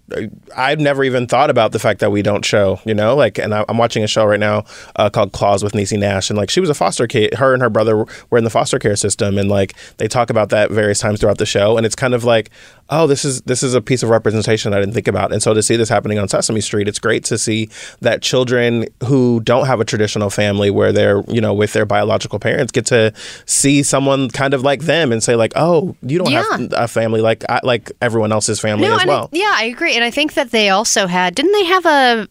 [0.56, 3.14] I've never even thought about the fact that we don't show, you know?
[3.16, 4.64] Like, and I- I'm watching a show right now
[4.96, 6.30] uh, called Claws with Niecy Nash.
[6.30, 7.34] And, like, she was a foster kid.
[7.34, 9.38] Her and her brother were in the foster care system.
[9.38, 11.76] And, like, they talk about that various times throughout the show.
[11.76, 12.50] And it's kind of like,
[12.92, 15.32] oh, this is this is a piece of representation I didn't think about.
[15.32, 17.68] And so to see this happening on Sesame Street, it's great to see
[18.00, 22.40] that children who don't have a traditional family where they're, you know, with their biological
[22.40, 23.12] parents get to
[23.46, 26.44] see someone kind of like them and say like, oh, you don't Yeah.
[26.50, 29.30] have a family like I, like everyone else's family as well.
[29.32, 31.34] I, yeah, I agree, and I think that they also had.
[31.34, 32.28] Didn't they have a,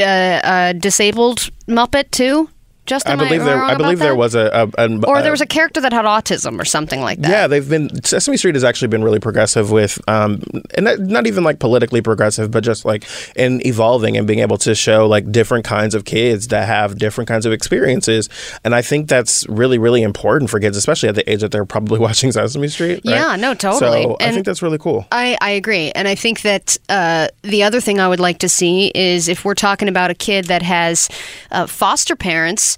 [0.00, 2.48] uh, a disabled Muppet too?
[2.86, 3.62] Justin, I believe am there.
[3.62, 4.16] I believe there that?
[4.16, 7.18] was a, a, a or there was a character that had autism or something like
[7.20, 7.30] that.
[7.30, 10.42] Yeah, they've been Sesame Street has actually been really progressive with, um,
[10.74, 13.04] and not, not even like politically progressive, but just like
[13.36, 17.28] in evolving and being able to show like different kinds of kids that have different
[17.28, 18.28] kinds of experiences,
[18.64, 21.64] and I think that's really really important for kids, especially at the age that they're
[21.64, 23.00] probably watching Sesame Street.
[23.04, 23.14] right?
[23.14, 24.02] Yeah, no, totally.
[24.02, 25.06] So I think that's really cool.
[25.10, 25.90] I, I agree.
[25.92, 29.44] And I think that uh, the other thing I would like to see is if
[29.44, 31.08] we're talking about a kid that has
[31.50, 32.73] uh, foster parents,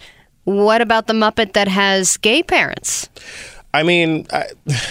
[0.47, 3.11] what about the Muppet that has gay parents?
[3.75, 4.47] I mean, I,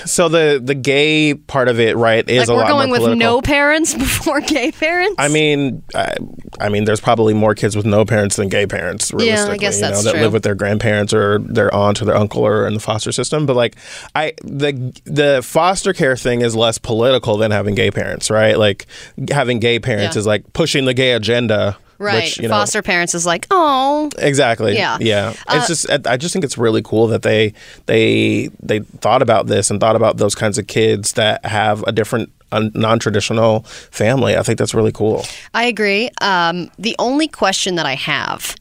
[0.06, 3.18] so the the gay part of it, right, is Like a we're going with political.
[3.20, 5.16] no parents before gay parents?
[5.18, 6.16] I mean, I,
[6.60, 9.12] I mean, there's probably more kids with no parents than gay parents.
[9.18, 12.06] Yeah, I guess you know, that's that live with their grandparents or their aunt or
[12.06, 13.47] their uncle or in the foster system.
[13.47, 13.76] But like,
[14.14, 14.74] I the
[15.06, 18.56] the foster care thing is less political than having gay parents, right?
[18.56, 18.86] Like
[19.32, 20.20] having gay parents Yeah.
[20.20, 21.76] is like pushing the gay agenda.
[21.98, 22.24] Right.
[22.24, 24.76] Which, you know, foster parents is like, oh, Exactly.
[24.76, 24.98] Yeah.
[25.00, 25.34] Yeah.
[25.48, 27.54] Uh, It's just I just think it's really cool that they
[27.86, 31.91] they they thought about this and thought about those kinds of kids that have a
[31.91, 34.38] different a non-traditional family.
[34.38, 35.26] I think that's really cool.
[35.54, 36.10] I agree.
[36.22, 38.56] Um, the only question that I have,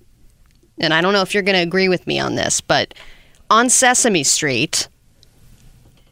[0.78, 2.94] and I don't know if you're going to agree with me on this, but
[3.50, 4.88] on Sesame Street,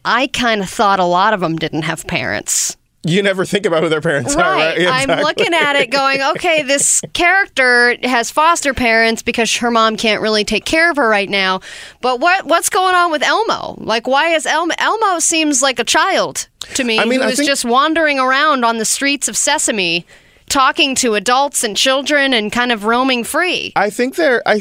[0.04, 2.76] I kind of thought a lot of them didn't have parents.
[3.04, 4.68] You never think about who their parents are, Right.
[4.68, 4.80] right?
[4.80, 9.96] Yeah, I'm looking at it going, okay, this character has foster parents because her mom
[9.96, 11.60] can't really take care of her right now.
[12.00, 13.74] But what what's going on with Elmo?
[13.78, 17.38] Like why is Elmo Elmo seems like a child to me I mean, who is
[17.38, 20.06] think- just wandering around on the streets of Sesame
[20.48, 23.72] talking to adults and children and kind of roaming free.
[23.74, 24.42] I think they're.
[24.46, 24.60] I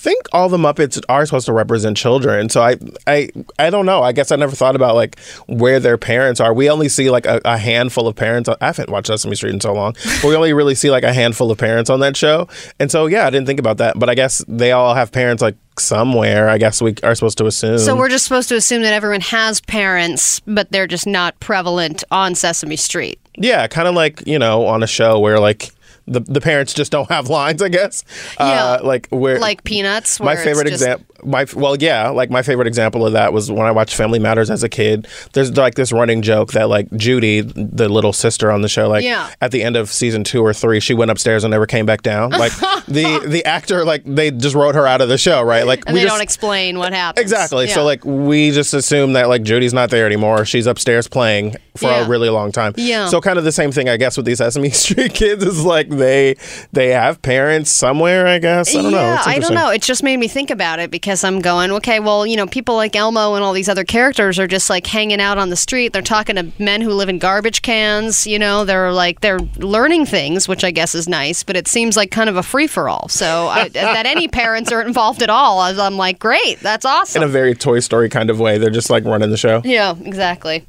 [0.00, 2.48] think all the Muppets are supposed to represent children.
[2.48, 2.76] So I,
[3.06, 3.28] I,
[3.58, 4.02] I don't know.
[4.02, 6.54] I guess I never thought about like where their parents are.
[6.54, 8.48] We only see like a, a handful of parents.
[8.48, 11.12] I haven't watched Sesame Street in so long, but we only really see like a
[11.12, 12.48] handful of parents on that show.
[12.78, 13.98] And so yeah, I didn't think about that.
[13.98, 16.48] But I guess they all have parents like somewhere.
[16.48, 17.78] I guess we are supposed to assume.
[17.78, 22.04] So we're just supposed to assume that everyone has parents, but they're just not prevalent
[22.10, 23.18] on Sesame Street.
[23.36, 25.72] yeah, kind of like you know on a show where like.
[26.10, 28.04] The, the parents just don't have lines, I guess.
[28.38, 28.46] Yeah.
[28.46, 32.66] Uh, like where Like Peanuts, my favorite just- example my well yeah like my favorite
[32.66, 35.92] example of that was when i watched family matters as a kid there's like this
[35.92, 39.28] running joke that like judy the little sister on the show like Yeah.
[39.42, 42.00] at the end of season two or three she went upstairs and never came back
[42.00, 42.52] down like
[42.88, 45.92] the the actor like they just wrote her out of the show right like And
[45.92, 47.20] we they just don't explain what happens.
[47.22, 47.66] Exactly.
[47.68, 50.46] So like we just assume that like Judy's not there anymore.
[50.46, 52.06] She's upstairs playing for Yeah.
[52.06, 52.72] a really long time.
[52.78, 53.08] Yeah.
[53.08, 55.88] So kind of the same thing I guess with these Sesame Street kids is like
[56.00, 56.36] they
[56.72, 58.74] they have parents somewhere, I guess.
[58.74, 58.98] I don't know.
[58.98, 59.70] Yeah, It's I don't know.
[59.70, 62.74] It just made me think about it because I'm going, okay, well, you know, people
[62.76, 65.92] like Elmo and all these other characters are just like hanging out on the street.
[65.92, 68.26] They're talking to men who live in garbage cans.
[68.26, 71.42] You know, they're like they're learning things, which I guess is nice.
[71.42, 73.08] But it seems like kind of a free for all.
[73.08, 77.22] So I, that any parents are involved at all, I'm like, great, that's awesome.
[77.22, 78.58] In a very Toy Story kind of way.
[78.58, 79.62] They're just like running the show.
[79.64, 80.64] yeah, exactly.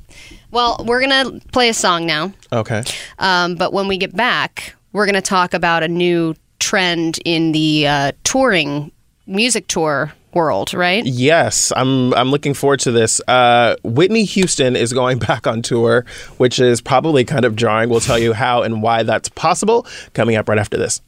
[0.51, 2.33] Well, we're gonna play a song now.
[2.51, 2.83] Okay.
[3.19, 7.51] Um, but when we get back, we're going to talk about a new trend in
[7.51, 8.91] the uh, touring
[9.25, 11.05] music tour world, right?
[11.05, 12.13] Yes, I'm.
[12.13, 13.21] I'm looking forward to this.
[13.27, 16.05] Uh, Whitney Houston is going back on tour,
[16.37, 17.89] which is probably kind of jarring.
[17.89, 21.01] We'll tell you how and why that's possible coming up right after this.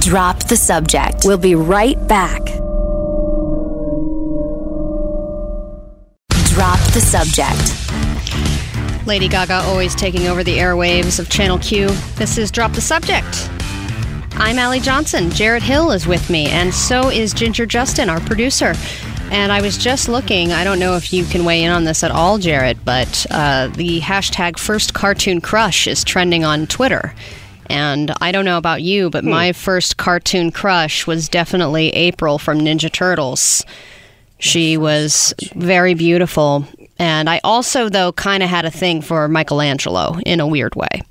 [0.00, 1.22] Drop the subject.
[1.24, 2.44] We'll be right back.
[6.48, 8.51] Drop the subject.
[9.04, 11.88] Lady Gaga always taking over the airwaves of Channel Q.
[12.14, 13.50] This is Drop the Subject.
[14.34, 15.28] I'm Allie Johnson.
[15.30, 18.74] Jarrett Hill is with me, and so is Ginger Justin, our producer.
[19.32, 22.04] And I was just looking, I don't know if you can weigh in on this
[22.04, 27.12] at all, Jared, but uh, the hashtag first cartoon crush is trending on Twitter.
[27.68, 32.60] And I don't know about you, but my first cartoon crush was definitely April from
[32.60, 33.64] Ninja Turtles.
[34.38, 36.66] She was very beautiful.
[36.98, 41.02] And I also, though, kind of had a thing for Michelangelo in a weird way.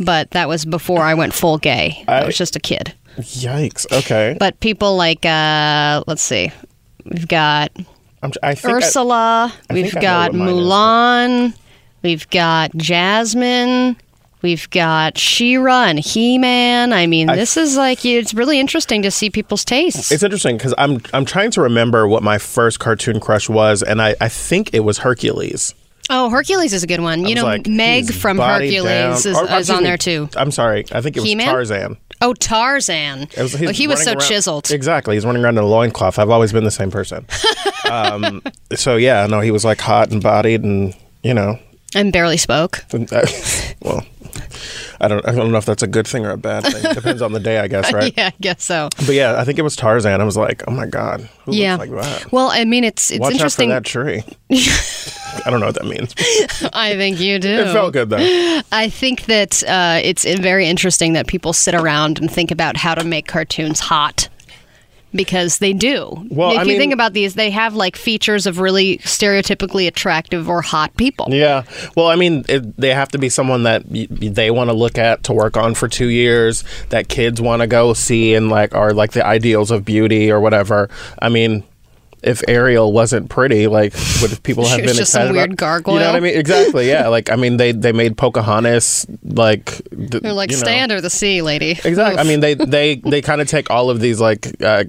[0.00, 2.04] But that was before I went full gay.
[2.08, 2.94] I, was just a kid.
[3.18, 3.90] Yikes.
[3.92, 4.36] Okay.
[4.38, 6.52] But people like, uh, let's see,
[7.04, 7.72] we've got
[8.22, 10.32] I'm, I think I- Ursula, I we've got.
[10.32, 11.54] Mulan,
[12.02, 13.96] we've got Jasmine.
[14.40, 16.92] We've got She-Ra and He-Man.
[16.92, 20.12] I mean, this is like it's really interesting to see people's tastes.
[20.12, 24.00] It's interesting because I'm I'm trying to remember what my first cartoon crush was, and
[24.00, 25.74] I, I think it was Hercules.
[26.10, 27.26] Oh, Hercules is a good one.
[27.26, 30.28] You know, like, Meg from Hercules down- is, or, is on me, there too.
[30.36, 30.86] I'm sorry.
[30.90, 31.46] I think it was He-Man?
[31.48, 31.96] Tarzan.
[32.22, 33.28] Oh, Tarzan.
[33.36, 34.70] Was- oh, he was so around- chiseled.
[34.70, 35.16] Exactly.
[35.16, 36.18] He's running around in a loincloth.
[36.18, 37.26] I've always been the same person.
[37.90, 38.42] um,
[38.74, 41.58] so yeah, no, he was like hot and bodied, and you know,
[41.94, 42.84] And barely spoke.
[43.82, 44.06] well,
[45.00, 46.92] I don't I don't know if that's a good thing or a bad thing.
[46.94, 48.12] Depends on the day, I guess, right?
[48.16, 48.88] yeah, I guess so.
[49.06, 50.20] But yeah, I think it was Tarzan.
[50.20, 51.76] I was like, oh my god, who yeah.
[51.76, 52.32] looks like that?
[52.32, 53.70] Well, I mean, it's it's Watch interesting.
[53.72, 54.36] out for that tree.
[55.44, 56.14] I don't know what that means.
[56.72, 57.48] I think you do.
[57.48, 58.60] It felt good though.
[58.72, 62.94] I think that uh, it's very interesting that people sit around and think about how
[62.94, 64.28] to make cartoons hot.
[65.14, 66.26] Because they do.
[66.30, 69.86] Well, if I you mean- think about these, they have like features of really stereotypically
[69.86, 71.28] attractive or hot people.
[71.30, 71.62] Yeah.
[71.96, 74.98] Well, I mean, it, they have to be someone that y- they want to look
[74.98, 78.74] at to work on for two years, that kids want to go see and like
[78.74, 80.90] are like the ideals of beauty or whatever.
[81.20, 81.64] I mean,
[82.28, 85.56] if Ariel wasn't pretty, like would people have been just some excited weird about?
[85.56, 85.94] gargoyle.
[85.94, 86.36] You know what I mean?
[86.38, 86.88] Exactly.
[86.88, 87.08] Yeah.
[87.16, 90.62] like I mean, they they made Pocahontas like th- They're like, you know.
[90.62, 91.72] stay under the sea, lady.
[91.72, 92.18] Exactly.
[92.18, 94.84] I mean, they they they kind of take all of these like uh,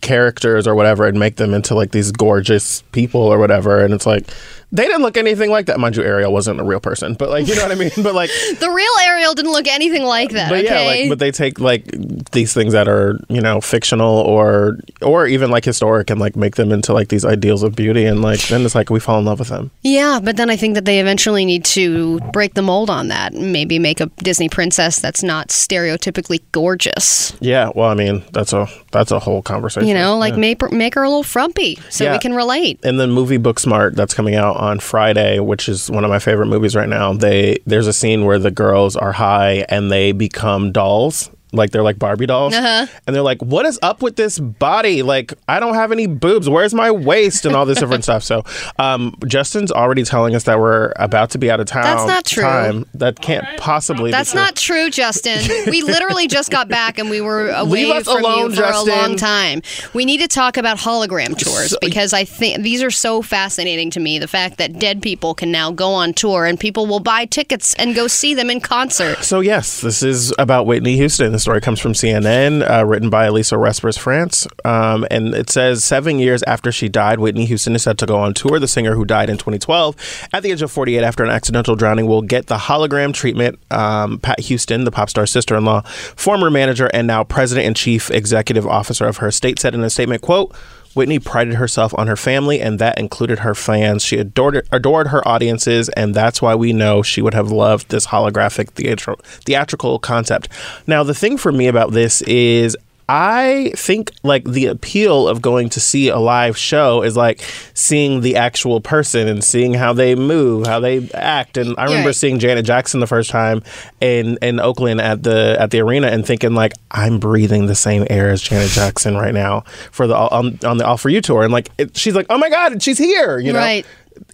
[0.00, 4.06] characters or whatever and make them into like these gorgeous people or whatever, and it's
[4.06, 4.28] like
[4.72, 5.80] they didn't look anything like that.
[5.80, 7.90] Mind you, Ariel wasn't a real person, but like you know what I mean.
[8.02, 10.48] But like, The real Ariel didn't look anything like that.
[10.50, 11.84] but yeah, like but they take like
[12.32, 16.56] these things that are you know fictional or or even like historic and like make
[16.56, 19.24] them into like these ideals of beauty, and like then it's like we fall in
[19.24, 19.70] love with them.
[19.82, 23.32] Yeah, but then I think that they eventually need to break the mold on that.
[23.34, 27.36] Maybe make a Disney princess that's not stereotypically gorgeous.
[27.40, 27.70] Yeah.
[27.74, 29.88] Well, I mean, that's a that's a whole conversation.
[29.88, 30.40] You know, like Yeah.
[30.40, 32.78] make, her- make her a little frumpy so we can relate.
[32.82, 36.18] And the movie Book Smart that's coming out on Friday, which is one of my
[36.18, 40.12] favorite movies right now, they there's a scene where the girls are high and they
[40.12, 42.86] become dolls like they're like Barbie dolls, Uh-huh.
[43.06, 45.02] and they're like, "What is up with this body?
[45.02, 46.48] Like, I don't have any boobs.
[46.48, 48.44] Where's my waist and all this different stuff." So,
[48.78, 51.82] um, Justin's already telling us that we're about to be out of town.
[51.82, 52.42] That's not true.
[52.42, 52.86] Time.
[52.94, 54.10] That can't possibly.
[54.10, 54.44] That's be true.
[54.44, 55.40] not true, Justin.
[55.66, 58.94] We literally just got back and we were away Leave from alone, you for Justin.
[58.94, 59.62] a long time.
[59.94, 64.00] We need to talk about hologram tours because I think these are so fascinating to
[64.00, 64.18] me.
[64.18, 67.74] The fact that dead people can now go on tour and people will buy tickets
[67.74, 69.24] and go see them in concert.
[69.24, 71.32] So yes, this is about Whitney Houston.
[71.40, 76.18] Story comes from CNN, uh, written by Elisa Respers France, um, and it says seven
[76.18, 78.58] years after she died, Whitney Houston is set to go on tour.
[78.58, 82.06] The singer who died in 2012 at the age of 48 after an accidental drowning
[82.06, 83.58] will get the hologram treatment.
[83.70, 88.66] Um, Pat Houston, the pop star's sister-in-law, former manager and now president and chief executive
[88.66, 90.54] officer of her estate, said in a statement, "quote."
[90.94, 94.04] Whitney prided herself on her family, and that included her fans.
[94.04, 98.08] She adored adored her audiences, and that's why we know she would have loved this
[98.08, 100.48] holographic theatral, theatrical concept.
[100.86, 102.76] Now, the thing for me about this is.
[103.12, 107.40] I think like the appeal of going to see a live show is like
[107.74, 111.56] seeing the actual person and seeing how they move, how they act.
[111.56, 112.14] And I remember Right.
[112.14, 113.64] seeing Janet Jackson the first time
[114.00, 118.06] in in Oakland at the at the arena and thinking like I'm breathing the same
[118.08, 121.42] air as Janet Jackson right now for the on, on the All for You tour
[121.42, 123.84] and like it, she's like oh my god she's here you know Right.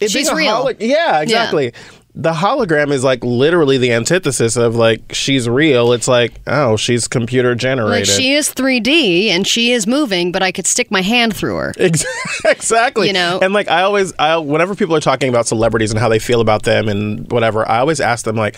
[0.00, 0.70] It She's real.
[0.80, 1.72] yeah exactly.
[2.18, 5.92] The hologram is like literally the antithesis of like she's real.
[5.92, 8.08] It's like oh she's computer generated.
[8.08, 11.56] Like she is 3D and she is moving, but I could stick my hand through
[11.56, 11.74] her.
[12.44, 13.08] Exactly.
[13.08, 13.38] You know?
[13.42, 16.40] and like I always, I whenever people are talking about celebrities and how they feel
[16.40, 18.56] about them and whatever, I always ask them like,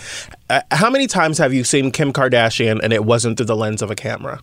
[0.50, 3.82] uh, how many times have you seen Kim Kardashian and it wasn't through the lens
[3.82, 4.40] of a camera?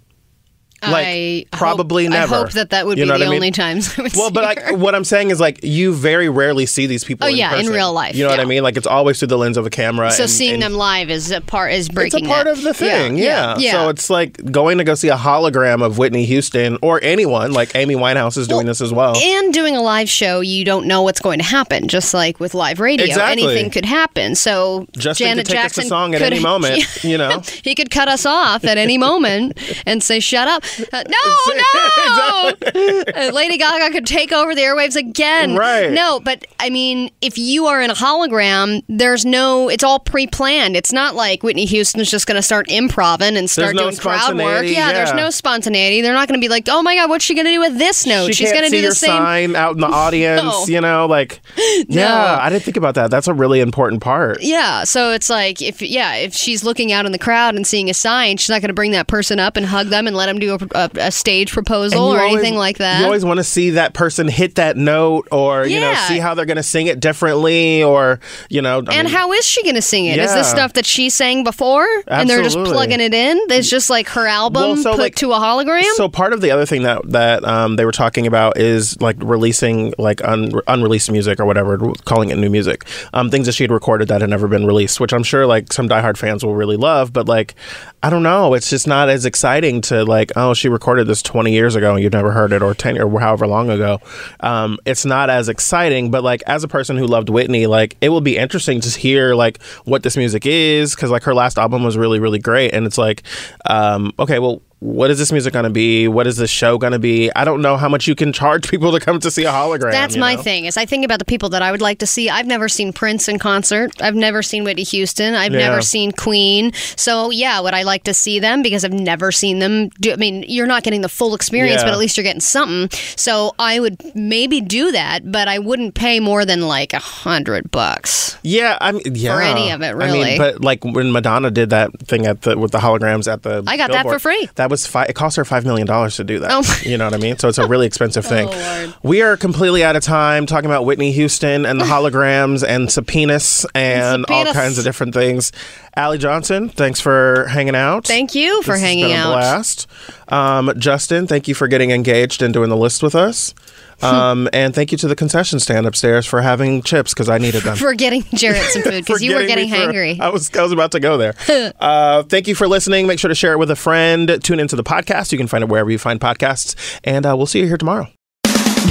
[0.91, 2.35] Like I probably hope, never.
[2.35, 3.33] I hope that that would You be the I mean?
[3.35, 6.29] only times I would Well, see but like what I'm saying is like you very
[6.29, 7.25] rarely see these people.
[7.27, 8.63] Oh, in yeah, in real life, You know what I mean?
[8.63, 10.11] Like it's always through the lens of a camera.
[10.11, 12.19] So and- seeing and them live is a part is breaking.
[12.25, 12.57] It's a part that.
[12.57, 13.57] of the thing, yeah.
[13.57, 13.71] yeah.
[13.71, 17.51] So it's like going to go see a hologram of Whitney Houston or anyone.
[17.53, 19.15] Like Amy Winehouse is doing this as well.
[19.17, 21.87] and doing a live show, you don't know what's going to happen.
[21.87, 23.43] Just like with live radio, Exactly.
[23.43, 24.35] anything could happen.
[24.35, 27.39] So Justin Janet could take Jackson us a song at could- any moment, you know.
[27.63, 32.51] he could cut us off at any moment and say, "Shut up!" Uh, no, no.
[33.15, 35.55] Uh, Lady Gaga could take over the airwaves again.
[35.55, 35.91] Right.
[35.91, 39.69] No, but I mean, if you are in a hologram, there's no.
[39.69, 40.75] It's all pre-planned.
[40.75, 44.35] It's not like Whitney Houston's just going to start improving and start no doing crowd
[44.35, 44.37] work.
[44.37, 46.01] spontaneity, Yeah, there's no spontaneity.
[46.01, 47.77] They're not going to be like, "Oh my God, what's she going to do with
[47.77, 49.09] this note?" She She's going to do the same.
[49.09, 50.43] sign out in the audience.
[50.43, 50.65] No.
[50.67, 51.41] You know, like
[51.87, 53.11] yeah, I didn't think about that.
[53.11, 54.41] That's a really important part.
[54.41, 57.89] Yeah, so it's like if yeah, if she's looking out in the crowd and seeing
[57.89, 60.25] a sign, she's not going to bring that person up and hug them and let
[60.27, 62.99] them do a, a, a stage proposal or always- anything like that.
[62.99, 66.33] You always want to see that person hit that note, or you know, see how
[66.33, 68.77] they're going to sing it differently, or you know.
[68.87, 70.19] I and mean, how is she going to sing it?
[70.19, 70.37] Is Yeah.
[70.37, 73.37] this stuff that she sang before, and they're just plugging it in?
[73.49, 75.83] It's just like her album Well, so, put like- to a hologram.
[75.95, 79.17] So part of the other thing that that um, they were talking about is like
[79.19, 83.63] releasing like un- unreleased music or whatever, calling it new music, um, things that she
[83.63, 86.55] had recorded that had never been released, which I'm sure like some diehard fans will
[86.55, 87.13] really love.
[87.13, 87.55] But like,
[88.03, 91.51] I don't know, it's just not as exciting to like, oh, she recorded this 20
[91.51, 93.99] years ago and you've never heard it, or 10 or however long ago.
[94.39, 96.11] Um, it's not as exciting.
[96.11, 99.35] But like, as a person who loved Whitney, like it will be interesting to hear
[99.35, 102.85] like what this music is because like her last album was really really great, and
[102.85, 103.23] it's like,
[103.65, 106.07] um, okay, well what is this music going to be?
[106.07, 107.31] What is this show going to be?
[107.35, 109.91] I don't know how much you can charge people to come to see a hologram.
[109.91, 110.41] That's my know?
[110.43, 110.65] thing.
[110.65, 112.29] Is I think about the people that I would like to see.
[112.29, 113.91] I've never seen Prince in concert.
[114.01, 115.33] I've never seen Whitney Houston.
[115.33, 115.59] I've Yeah.
[115.69, 116.71] never seen Queen.
[116.95, 120.13] So yeah, would I like to see them because I've never seen them do?
[120.13, 121.85] I mean, you're not getting the full experience, Yeah.
[121.87, 122.89] but at least you're getting something.
[123.15, 127.71] So I would maybe do that, but I wouldn't pay more than like a hundred
[127.71, 128.37] bucks.
[128.43, 129.39] Yeah, I mean, yeah.
[129.41, 130.21] any of it, really.
[130.21, 133.41] I mean, but like when Madonna did that thing at the with the holograms at
[133.41, 134.47] the, I got that for free.
[134.55, 135.09] That was five.
[135.09, 136.49] It cost her five million dollars to do that.
[136.51, 136.79] Oh.
[136.81, 137.37] You know what I mean?
[137.37, 138.47] So it's a really expensive thing.
[138.51, 142.91] Oh, We are completely out of time talking about Whitney Houston and the holograms and
[142.91, 144.53] subpoenas and all Subpoenas.
[144.53, 145.51] kinds of different things.
[145.95, 148.05] Allie Johnson, thanks for hanging out.
[148.07, 149.33] Thank you for This hanging out.
[149.33, 149.87] blast.
[150.27, 153.53] Um, Justin, thank you for getting engaged and doing the list with us.
[154.01, 157.63] Um, and thank you to the concession stand upstairs for having chips because I needed
[157.63, 157.75] them.
[157.85, 160.71] For getting Jarrett some food because you were getting getting me I was I was
[160.71, 161.33] about to go there.
[161.79, 163.07] uh, thank you for listening.
[163.07, 164.39] Make sure to share it with a friend.
[164.43, 165.31] Tune into the podcast.
[165.31, 166.75] You can find it wherever you find podcasts.
[167.03, 168.07] And uh, we'll see you here tomorrow.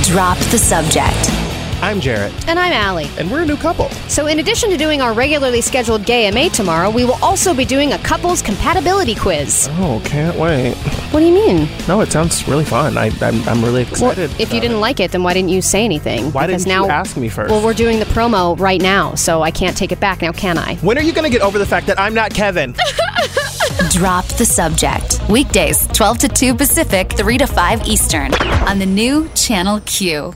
[0.03, 1.44] Drop the subject.
[1.83, 3.11] I'm Jarrett, And I'm Allie.
[3.19, 3.91] and we're a new couple.
[4.09, 7.67] So, in addition to doing our regularly scheduled Gay MA tomorrow, we will also be
[7.67, 9.69] doing a couples compatibility quiz.
[9.73, 10.75] Oh, can't wait.
[11.13, 11.69] What do you mean?
[11.87, 12.97] No, it sounds really fun.
[12.97, 14.31] I, I'm, I'm really Well, excited.
[14.41, 14.81] if you didn't it.
[14.81, 16.33] like it, then why didn't you say anything?
[16.33, 17.51] why because didn't now, you ask me first?
[17.51, 20.57] Well, we're doing the promo right now, so I can't take it back now, can
[20.57, 20.77] I?
[20.77, 22.73] when are you going to get over the fact that I'm not Kevin?
[23.91, 25.21] Drop the Subject.
[25.29, 28.33] Weekdays, 12 to 2 Pacific, 3 to 5 Eastern.
[28.69, 30.35] On the new Channel Q.